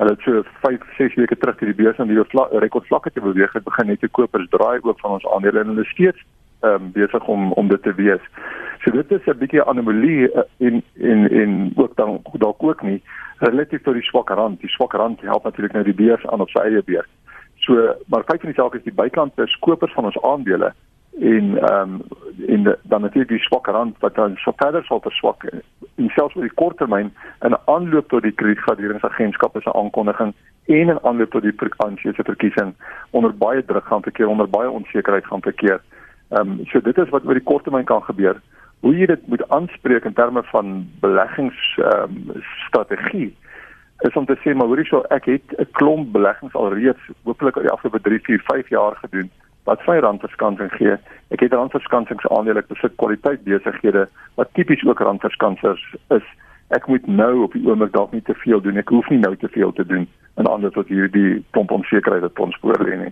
Hulle 0.00 0.14
het 0.14 0.24
so 0.24 0.42
5, 0.62 0.86
6 0.96 1.18
weke 1.20 1.36
terug 1.36 1.58
die 1.60 1.74
beurs 1.80 2.00
aan 2.00 2.08
die 2.08 2.24
rekordvlakke 2.64 3.12
te 3.12 3.20
beweeg 3.20 3.52
het 3.52 3.66
begin 3.68 3.90
net 3.92 4.00
te 4.00 4.08
kopers 4.08 4.48
draai 4.54 4.80
ook 4.80 5.00
van 5.04 5.18
ons 5.18 5.28
aandele 5.34 5.60
en 5.60 5.74
hulle 5.74 5.84
steeds 5.92 6.24
ehm 6.60 6.88
um, 6.88 6.90
besig 6.92 7.28
om 7.34 7.52
om 7.52 7.68
dit 7.68 7.82
te 7.82 7.94
wees. 8.00 8.24
So 8.82 8.90
dit 8.96 9.12
is 9.12 9.26
'n 9.26 9.38
bietjie 9.38 9.62
anomalie 9.62 10.32
uh, 10.32 10.42
in 10.56 10.82
in 10.94 11.30
in 11.30 11.72
ook 11.76 11.96
dan 11.96 12.20
dalk 12.32 12.62
ook 12.62 12.82
nie 12.82 13.02
relatief 13.38 13.82
tot 13.82 13.94
die 13.94 14.08
swak 14.10 14.30
rand. 14.30 14.60
Die 14.60 14.70
swak 14.70 14.92
rand 14.92 15.20
help 15.20 15.44
natuurlik 15.44 15.72
nou 15.72 15.84
die 15.84 16.00
beurs 16.04 16.26
aan 16.26 16.40
op 16.40 16.50
sy 16.50 16.58
eie 16.58 16.82
beurs. 16.82 17.10
So 17.56 17.74
maar 18.06 18.24
feit 18.24 18.40
van 18.40 18.50
die 18.50 18.60
saak 18.62 18.74
is 18.74 18.82
die 18.82 19.00
buitelandse 19.02 19.56
kopers 19.60 19.92
van 19.92 20.04
ons 20.04 20.22
aandele 20.22 20.72
en 21.20 21.58
ehm 21.58 21.94
um, 21.94 22.02
in 22.46 22.62
de, 22.62 22.78
dan 22.82 23.00
natuurlik 23.00 23.28
die 23.28 23.38
swak 23.38 23.66
rand 23.66 23.96
wat 23.98 24.14
dan 24.14 24.36
so 24.36 24.52
verder 24.56 24.84
sal 24.84 25.00
verswak 25.00 25.44
en 25.94 26.08
selfs 26.08 26.34
oor 26.36 26.42
die 26.42 26.54
kort 26.54 26.76
termyn 26.76 27.10
in 27.40 27.56
aanloop 27.64 28.08
tot 28.08 28.22
die 28.22 28.32
kredietgraderingsagentskap 28.32 29.56
se 29.62 29.72
aankondiging 29.72 30.34
en 30.66 30.92
in 30.94 31.02
aanloop 31.02 31.30
tot 31.30 31.42
die 31.42 31.54
aansiese 31.76 32.22
verkiesing 32.24 32.74
onder 33.10 33.36
baie 33.36 33.64
druk 33.64 33.84
gaan 33.84 34.02
verkeer 34.02 34.28
onder 34.28 34.48
baie 34.48 34.70
onsekerheid 34.70 35.26
gaan 35.26 35.42
verkeer. 35.42 35.80
Ehm 36.28 36.50
um, 36.50 36.66
so 36.66 36.80
dit 36.80 36.98
is 36.98 37.08
wat 37.08 37.26
oor 37.26 37.34
die 37.34 37.48
kort 37.50 37.64
termyn 37.64 37.84
kan 37.84 38.02
gebeur. 38.02 38.40
Hoe 38.80 38.94
jy 38.96 39.06
dit 39.06 39.26
moet 39.26 39.48
aanspreek 39.50 40.04
in 40.04 40.12
terme 40.14 40.42
van 40.52 40.86
beleggings 41.00 41.76
ehm 41.76 42.02
um, 42.02 42.42
strategie 42.66 43.36
is 44.06 44.14
om 44.14 44.26
te 44.26 44.38
sê 44.44 44.54
maar 44.54 44.70
hoorie 44.70 44.86
so 44.86 45.02
ek 45.10 45.24
het 45.24 45.58
'n 45.58 45.70
klomp 45.72 46.12
beleggings 46.12 46.54
alreeds 46.54 47.10
hopelik 47.24 47.56
oor 47.56 47.62
die 47.62 47.72
afgelope 47.72 48.00
3, 48.00 48.20
4, 48.22 48.42
5 48.46 48.68
jaar 48.68 48.96
gedoen 48.96 49.30
wat 49.68 49.84
sy 49.84 49.98
randverskansing 50.00 50.72
gee. 50.78 50.96
Ek 51.34 51.44
het 51.44 51.52
randverskansingsaandele, 51.52 52.64
ek 52.64 52.72
besit 52.72 52.96
kwaliteit 53.00 53.44
besighede 53.44 54.06
wat 54.40 54.52
tipies 54.56 54.84
ook 54.88 55.02
randverskansers 55.04 55.84
is 56.16 56.24
ek 56.74 56.86
moet 56.86 57.06
nou 57.06 57.44
op 57.46 57.56
die 57.56 57.64
oomblik 57.66 57.92
dalk 57.92 58.12
nie 58.12 58.24
te 58.24 58.36
veel 58.44 58.60
doen. 58.60 58.76
Ek 58.80 58.92
hoef 58.92 59.08
nie 59.12 59.20
nou 59.22 59.34
te 59.36 59.48
veel 59.52 59.72
te 59.72 59.86
doen 59.86 60.08
en 60.38 60.46
anders 60.46 60.76
wat 60.78 60.90
hierdie 60.92 61.40
pomp 61.56 61.72
onsekerheid 61.74 62.22
wat 62.22 62.38
ons 62.38 62.58
voor 62.62 62.78
lê 62.86 62.94
nie. 63.00 63.10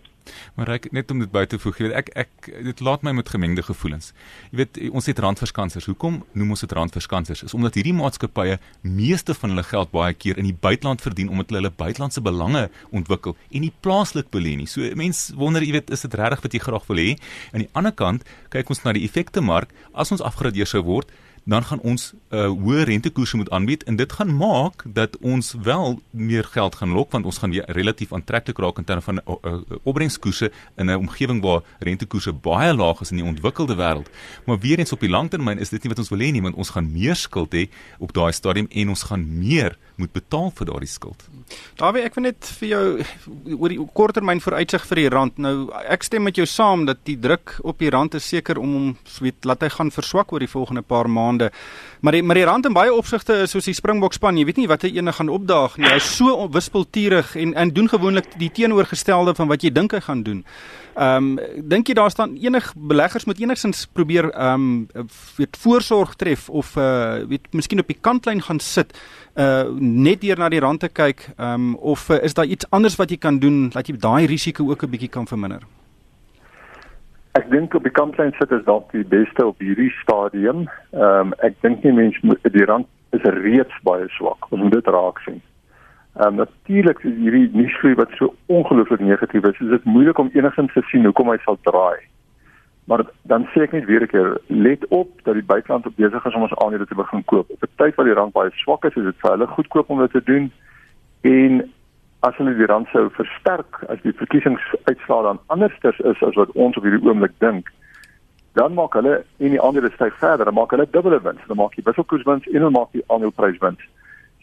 Maar 0.59 0.77
ek 0.77 0.89
net 0.95 1.11
om 1.11 1.21
dit 1.23 1.31
by 1.31 1.43
te 1.51 1.59
voeg, 1.59 1.81
weet 1.83 1.95
ek 1.99 2.11
ek 2.23 2.51
dit 2.69 2.83
laat 2.87 3.03
my 3.07 3.13
met 3.19 3.31
gemengde 3.31 3.65
gevoelens. 3.67 4.13
Jy 4.53 4.61
weet 4.61 4.79
ons 4.91 5.11
het 5.11 5.23
randverskansers. 5.23 5.89
Hoekom 5.91 6.21
noem 6.39 6.55
ons 6.55 6.63
dit 6.63 6.75
randverskansers? 6.79 7.43
Is 7.49 7.55
omdat 7.59 7.79
hierdie 7.79 7.95
maatskappye 7.99 8.61
meeste 8.83 9.35
van 9.39 9.55
hulle 9.55 9.67
geld 9.67 9.93
baie 9.95 10.15
keer 10.15 10.39
in 10.39 10.47
die 10.51 10.55
buiteland 10.55 11.03
verdien 11.03 11.31
omdat 11.33 11.51
hulle 11.51 11.65
hulle 11.65 11.75
buitelandse 11.83 12.23
belange 12.23 12.67
ontwikkel 12.95 13.35
en 13.51 13.67
nie 13.67 13.75
plaaslik 13.83 14.31
belê 14.35 14.55
nie. 14.61 14.71
So 14.71 14.87
mense 14.99 15.35
wonder, 15.39 15.67
jy 15.67 15.79
weet, 15.81 15.91
is 15.95 16.07
dit 16.07 16.15
regtig 16.19 16.47
wat 16.47 16.55
jy 16.55 16.63
graag 16.63 16.91
wil 16.91 17.03
hê? 17.03 17.15
Aan 17.53 17.67
die 17.67 17.73
ander 17.75 17.95
kant, 17.95 18.27
kyk 18.55 18.71
ons 18.71 18.85
na 18.85 18.95
die 18.95 19.07
effekte 19.07 19.43
mark, 19.43 19.75
as 19.95 20.15
ons 20.15 20.23
afgradeer 20.23 20.69
sou 20.71 20.85
word, 20.87 21.11
dan 21.47 21.63
gaan 21.65 21.81
ons 21.87 22.09
uh, 22.35 22.49
hoë 22.51 22.85
rentekoerse 22.89 23.39
moet 23.39 23.51
aanbied 23.55 23.85
en 23.87 23.97
dit 23.97 24.13
gaan 24.13 24.33
maak 24.35 24.83
dat 24.99 25.15
ons 25.23 25.53
wel 25.63 26.01
meer 26.11 26.45
geld 26.45 26.75
gaan 26.75 26.91
lok 26.91 27.15
want 27.15 27.25
ons 27.25 27.39
gaan 27.39 27.55
weer 27.55 27.65
relatief 27.71 28.13
aantreklik 28.13 28.59
raak 28.59 28.81
in 28.83 28.85
terme 28.89 29.03
van 29.07 29.21
uh, 29.23 29.37
uh, 29.47 29.55
opbrengskoerse 29.87 30.51
in 30.77 30.91
'n 30.91 30.99
omgewing 31.07 31.43
waar 31.43 31.63
rentekoerse 31.79 32.33
baie 32.33 32.75
laag 32.75 33.01
is 33.01 33.11
in 33.11 33.23
die 33.23 33.27
ontwikkelde 33.27 33.77
wêreld. 33.79 34.11
Maar 34.47 34.59
weer 34.59 34.79
eens 34.79 34.93
op 34.93 35.01
die 35.01 35.11
langtermyn 35.11 35.59
is 35.59 35.71
dit 35.71 35.83
nie 35.83 35.89
wat 35.95 35.99
ons 35.99 36.09
wil 36.09 36.19
hê 36.19 36.33
nie 36.33 36.43
want 36.43 36.55
ons 36.55 36.71
gaan 36.71 36.93
meer 36.93 37.15
skuld 37.15 37.55
hê 37.55 37.69
op 37.99 38.13
daai 38.13 38.33
stadium 38.33 38.67
en 38.71 38.89
ons 38.89 39.03
gaan 39.03 39.39
meer 39.39 39.79
moet 39.97 40.13
betaal 40.13 40.51
vir 40.51 40.67
daardie 40.67 40.89
skuld. 40.89 41.25
Dawie, 41.79 42.03
ek 42.03 42.15
wil 42.15 42.23
net 42.23 42.45
vir 42.59 42.69
jou 42.69 43.05
oor 43.57 43.69
die 43.69 43.79
korttermyn 43.93 44.41
vooruitsig 44.41 44.87
vir 44.87 44.97
die 44.97 45.09
rand. 45.09 45.39
Nou 45.39 45.71
ek 45.89 46.03
stem 46.03 46.23
met 46.23 46.37
jou 46.37 46.47
saam 46.47 46.85
dat 46.87 46.99
die 47.05 47.19
druk 47.19 47.59
op 47.63 47.79
die 47.79 47.91
rand 47.91 48.15
is 48.15 48.29
seker 48.29 48.59
om 48.59 48.73
hom 48.73 48.97
weet 49.21 49.45
laat 49.45 49.63
hy 49.63 49.69
gaan 49.69 49.91
verswak 49.91 50.33
oor 50.33 50.41
die 50.41 50.51
volgende 50.51 50.83
paar 50.83 51.09
maande 51.09 51.36
maande. 51.37 51.53
Maar 52.01 52.13
die, 52.13 52.23
maar 52.23 52.35
die 52.35 52.45
rand 52.45 52.67
in 52.67 52.73
baie 52.73 52.93
opsigte 52.93 53.43
is 53.43 53.51
soos 53.51 53.65
die 53.65 53.75
Springbok 53.75 54.13
span, 54.13 54.37
jy 54.37 54.45
weet 54.45 54.59
nie 54.61 54.69
wat 54.69 54.85
hy 54.85 54.93
ene 54.99 55.13
gaan 55.13 55.31
opdaag 55.33 55.79
nie. 55.79 55.89
Hy's 55.89 56.09
so 56.19 56.49
wispelturig 56.53 57.35
en 57.37 57.55
en 57.55 57.73
doen 57.73 57.89
gewoonlik 57.89 58.29
die 58.39 58.51
teenoorgestelde 58.53 59.35
van 59.35 59.49
wat 59.49 59.65
jy 59.65 59.73
dink 59.73 59.97
hy 59.97 60.03
gaan 60.05 60.23
doen. 60.23 60.45
Ehm 60.97 61.37
um, 61.37 61.63
dink 61.69 61.89
jy 61.89 61.95
daar 61.97 62.11
staan 62.11 62.37
enig 62.37 62.73
beleggers 62.77 63.25
moet 63.27 63.41
enigsins 63.41 63.87
probeer 63.93 64.31
ehm 64.31 64.87
um, 64.95 65.07
weet 65.37 65.57
voorsorg 65.57 66.15
tref 66.17 66.49
of 66.49 66.77
uh 66.77 67.25
weet 67.29 67.49
miskien 67.53 67.81
op 67.81 67.89
die 67.89 67.99
kantlyn 68.01 68.43
gaan 68.43 68.61
sit 68.61 68.93
uh 69.35 69.65
net 69.81 70.21
deur 70.21 70.39
na 70.39 70.49
die 70.49 70.61
rand 70.61 70.81
te 70.81 70.89
kyk 70.89 71.29
ehm 71.37 71.55
um, 71.55 71.75
of 71.77 72.09
uh, 72.11 72.23
is 72.23 72.35
daar 72.35 72.47
iets 72.47 72.69
anders 72.71 72.97
wat 72.97 73.11
jy 73.11 73.17
kan 73.17 73.39
doen 73.39 73.69
dat 73.69 73.89
jy 73.89 73.97
daai 73.97 74.27
risiko 74.27 74.71
ook 74.71 74.85
'n 74.85 74.91
bietjie 74.91 75.13
kan 75.13 75.27
verminder? 75.27 75.65
Ek 77.37 77.51
dink 77.53 77.75
op 77.77 77.85
die 77.85 77.93
kantlyn 77.93 78.33
sit 78.39 78.53
is 78.55 78.65
dalk 78.65 78.93
die 78.95 79.05
beste 79.05 79.45
op 79.45 79.59
hierdie 79.61 79.91
stadium. 80.01 80.65
Ehm 80.97 81.33
um, 81.33 81.35
ek 81.45 81.59
dink 81.61 81.83
nie 81.85 81.93
mense 81.93 82.23
moet 82.25 82.41
die 82.55 82.65
rand 82.65 82.89
is 83.17 83.27
reeds 83.35 83.77
baie 83.85 84.07
swak. 84.15 84.49
Ons 84.51 84.63
moet 84.63 84.77
dit 84.79 84.89
raak 84.95 85.21
sien. 85.27 85.43
Ehm 86.17 86.29
um, 86.29 86.39
natuurlik 86.41 87.03
is 87.05 87.19
hierdie 87.19 87.51
nuusvloei 87.53 87.99
wat 88.01 88.15
so 88.17 88.33
ongelooflik 88.47 89.05
negatief 89.05 89.45
is. 89.51 89.59
Dit 89.61 89.81
is 89.81 89.91
moeilik 89.97 90.19
om 90.23 90.31
enigins 90.33 90.73
te 90.73 90.85
sien 90.89 91.05
hoekom 91.05 91.35
hy 91.35 91.37
sal 91.45 91.61
draai. 91.69 92.01
Maar 92.89 93.05
dan 93.29 93.45
sê 93.53 93.67
ek 93.67 93.77
net 93.77 93.85
weer 93.91 94.07
'n 94.07 94.13
keer, 94.15 94.41
let 94.47 94.89
op 94.89 95.11
dat 95.29 95.35
die 95.35 95.51
buiteland 95.53 95.87
op 95.87 95.97
besig 95.97 96.25
is 96.25 96.35
om 96.35 96.49
ons 96.49 96.59
aandele 96.65 96.87
te 96.87 96.95
begin 96.95 97.25
koop. 97.25 97.51
Op 97.51 97.63
'n 97.63 97.77
tyd 97.77 97.95
wat 97.95 98.07
die 98.07 98.15
rand 98.15 98.33
baie 98.33 98.51
swak 98.55 98.85
is, 98.85 98.97
is 98.97 99.11
dit 99.13 99.21
vir 99.21 99.31
hulle 99.31 99.47
goedkoop 99.47 99.91
om 99.91 99.99
dit 99.99 100.13
te 100.13 100.23
doen. 100.25 100.53
En 101.21 101.73
as 102.21 102.37
hulle 102.37 102.55
die 102.55 102.67
rand 102.67 102.89
sou 102.93 103.09
versterk 103.11 103.83
as 103.89 104.01
die 104.03 104.13
verkiesingsuitslae 104.13 105.23
dan 105.23 105.41
andersters 105.47 105.99
is 105.99 106.23
as 106.23 106.35
wat 106.35 106.51
ons 106.55 106.77
op 106.77 106.83
hierdie 106.83 107.05
oomblik 107.09 107.35
dink 107.39 107.73
dan 108.57 108.73
maak 108.73 108.95
hulle 108.97 109.19
en 109.37 109.53
die 109.53 109.61
aandele 109.61 109.91
styg 109.95 110.17
verder 110.21 110.49
dan 110.49 110.57
maak 110.57 110.73
hulle 110.73 110.89
dubbele 110.91 111.21
wins. 111.21 111.43
Dan 111.47 111.61
maak 111.61 111.75
die 111.77 111.85
wisselkoerswins 111.85 112.49
en 112.49 112.65
dan 112.65 112.73
maak 112.73 112.93
die 112.97 113.05
aandelepryswins. 113.07 113.83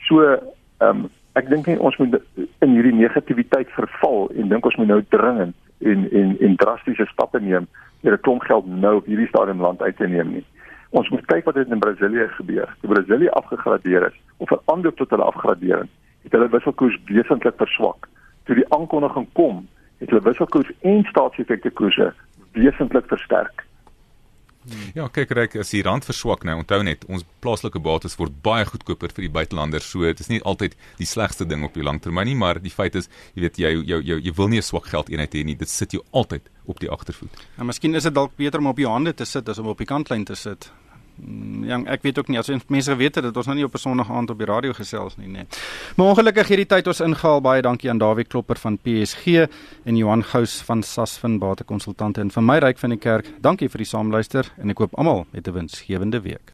So 0.07 0.21
ehm 0.29 0.89
um, 0.89 1.09
ek 1.33 1.47
dink 1.49 1.65
ons 1.81 1.95
moet 1.97 2.19
in 2.61 2.75
hierdie 2.75 2.93
negativiteit 2.93 3.71
verval 3.73 4.27
en 4.37 4.51
dink 4.51 4.67
ons 4.69 4.75
moet 4.77 4.91
nou 4.91 4.99
dringend 5.15 5.55
en 5.81 6.03
en 6.19 6.35
en 6.45 6.59
drastiese 6.61 7.07
stappe 7.09 7.41
neem 7.41 7.65
'n 8.03 8.19
klomp 8.21 8.45
geld 8.45 8.67
nou 8.67 8.95
op 8.99 9.09
hierdie 9.09 9.27
stadium 9.31 9.65
land 9.65 9.81
uit 9.81 9.97
te 9.97 10.07
neem 10.07 10.29
nie. 10.33 10.45
Ons 10.89 11.09
moet 11.09 11.25
kyk 11.25 11.45
wat 11.45 11.55
het 11.55 11.71
in 11.71 11.79
Brasilië 11.79 12.27
gebeur. 12.37 12.75
Toe 12.81 12.93
Brasilië 12.93 13.29
afgegradeer 13.29 14.05
is 14.11 14.19
of 14.37 14.47
verander 14.47 14.93
tot 14.93 15.09
hulle 15.09 15.23
afgradering 15.23 15.89
het 16.23 16.31
hulle 16.31 16.49
wisselkoers 16.49 16.97
wesentlik 17.09 17.57
verswak. 17.57 18.09
Toe 18.43 18.55
die 18.55 18.69
aankondiging 18.75 19.27
kom, 19.33 19.67
het 20.03 20.09
hulle 20.09 20.23
wisselkoers 20.23 20.71
en 20.81 21.03
staatseffekte 21.11 21.71
koerse 21.79 22.13
wesentlik 22.57 23.07
versterk. 23.07 23.65
Ja, 24.95 25.09
kyk 25.11 25.33
reg, 25.35 25.55
as 25.59 25.73
die 25.73 25.81
rand 25.83 26.05
verswak 26.07 26.45
nou, 26.47 26.55
onthou 26.61 26.79
net, 26.87 27.03
ons 27.11 27.25
plaaslike 27.43 27.81
bates 27.83 28.15
word 28.19 28.35
baie 28.45 28.63
goedkoper 28.67 29.11
vir 29.11 29.25
die 29.25 29.31
buitelanders. 29.33 29.89
So 29.91 30.07
dit 30.07 30.21
is 30.23 30.29
nie 30.31 30.39
altyd 30.47 30.77
die 31.01 31.07
slegste 31.09 31.47
ding 31.49 31.65
op 31.67 31.75
die 31.75 31.83
langtermyn 31.83 32.29
nie, 32.31 32.37
maar 32.39 32.61
die 32.63 32.71
feit 32.71 32.95
is, 32.99 33.09
jy 33.35 33.43
weet 33.43 33.59
jy 33.59 33.73
jou 33.75 33.99
jou 33.99 34.19
jy 34.23 34.33
wil 34.37 34.47
nie 34.47 34.61
'n 34.61 34.69
swak 34.69 34.87
geld 34.87 35.09
eenheid 35.09 35.35
hê 35.35 35.43
nie. 35.43 35.55
Dit 35.55 35.69
sit 35.69 35.91
jou 35.91 36.03
altyd 36.11 36.49
op 36.65 36.79
die 36.79 36.89
agtervoet. 36.89 37.31
En 37.57 37.65
miskien 37.65 37.95
is 37.95 38.03
dit 38.03 38.13
dalk 38.13 38.35
beter 38.37 38.59
om 38.59 38.67
op 38.67 38.77
jou 38.77 38.89
hande 38.89 39.13
te 39.13 39.25
sit 39.25 39.49
as 39.49 39.59
om 39.59 39.67
op 39.67 39.77
die 39.77 39.85
kantlyn 39.87 40.23
te 40.23 40.35
sit. 40.35 40.71
Mm, 41.15 41.63
ja, 41.63 41.77
ek 41.93 42.01
weet 42.01 42.17
ook 42.19 42.27
nie 42.27 42.39
as 42.39 42.49
mense 42.67 42.95
weet 42.95 43.21
dat 43.21 43.37
ons 43.37 43.45
nou 43.45 43.55
nie 43.55 43.65
op 43.65 43.73
'n 43.73 43.77
Sondag 43.77 44.11
aand 44.11 44.29
op 44.29 44.37
die 44.37 44.47
radio 44.47 44.73
gesels 44.73 45.15
nie, 45.17 45.27
nee. 45.27 45.45
Maar 45.95 46.07
ongelukkig 46.07 46.47
hierdie 46.47 46.65
tyd 46.65 46.87
ons 46.87 46.99
ingehaal. 46.99 47.41
Baie 47.41 47.61
dankie 47.61 47.89
aan 47.89 47.97
Dawie 47.97 48.25
Klopper 48.25 48.57
van 48.57 48.77
PSG 48.77 49.47
en 49.85 49.95
Johan 49.95 50.23
Gous 50.23 50.61
van 50.61 50.83
Sasfin 50.83 51.39
Batekonsultante 51.39 52.21
en 52.21 52.31
van 52.31 52.45
my 52.45 52.57
ryk 52.57 52.77
van 52.77 52.89
die 52.89 52.99
kerk. 52.99 53.25
Dankie 53.41 53.69
vir 53.69 53.77
die 53.77 53.87
saamluister 53.87 54.51
en 54.57 54.69
ek 54.69 54.77
hoop 54.77 54.95
almal 54.97 55.25
het 55.31 55.47
'n 55.47 55.53
winsgewende 55.53 56.21
week. 56.21 56.51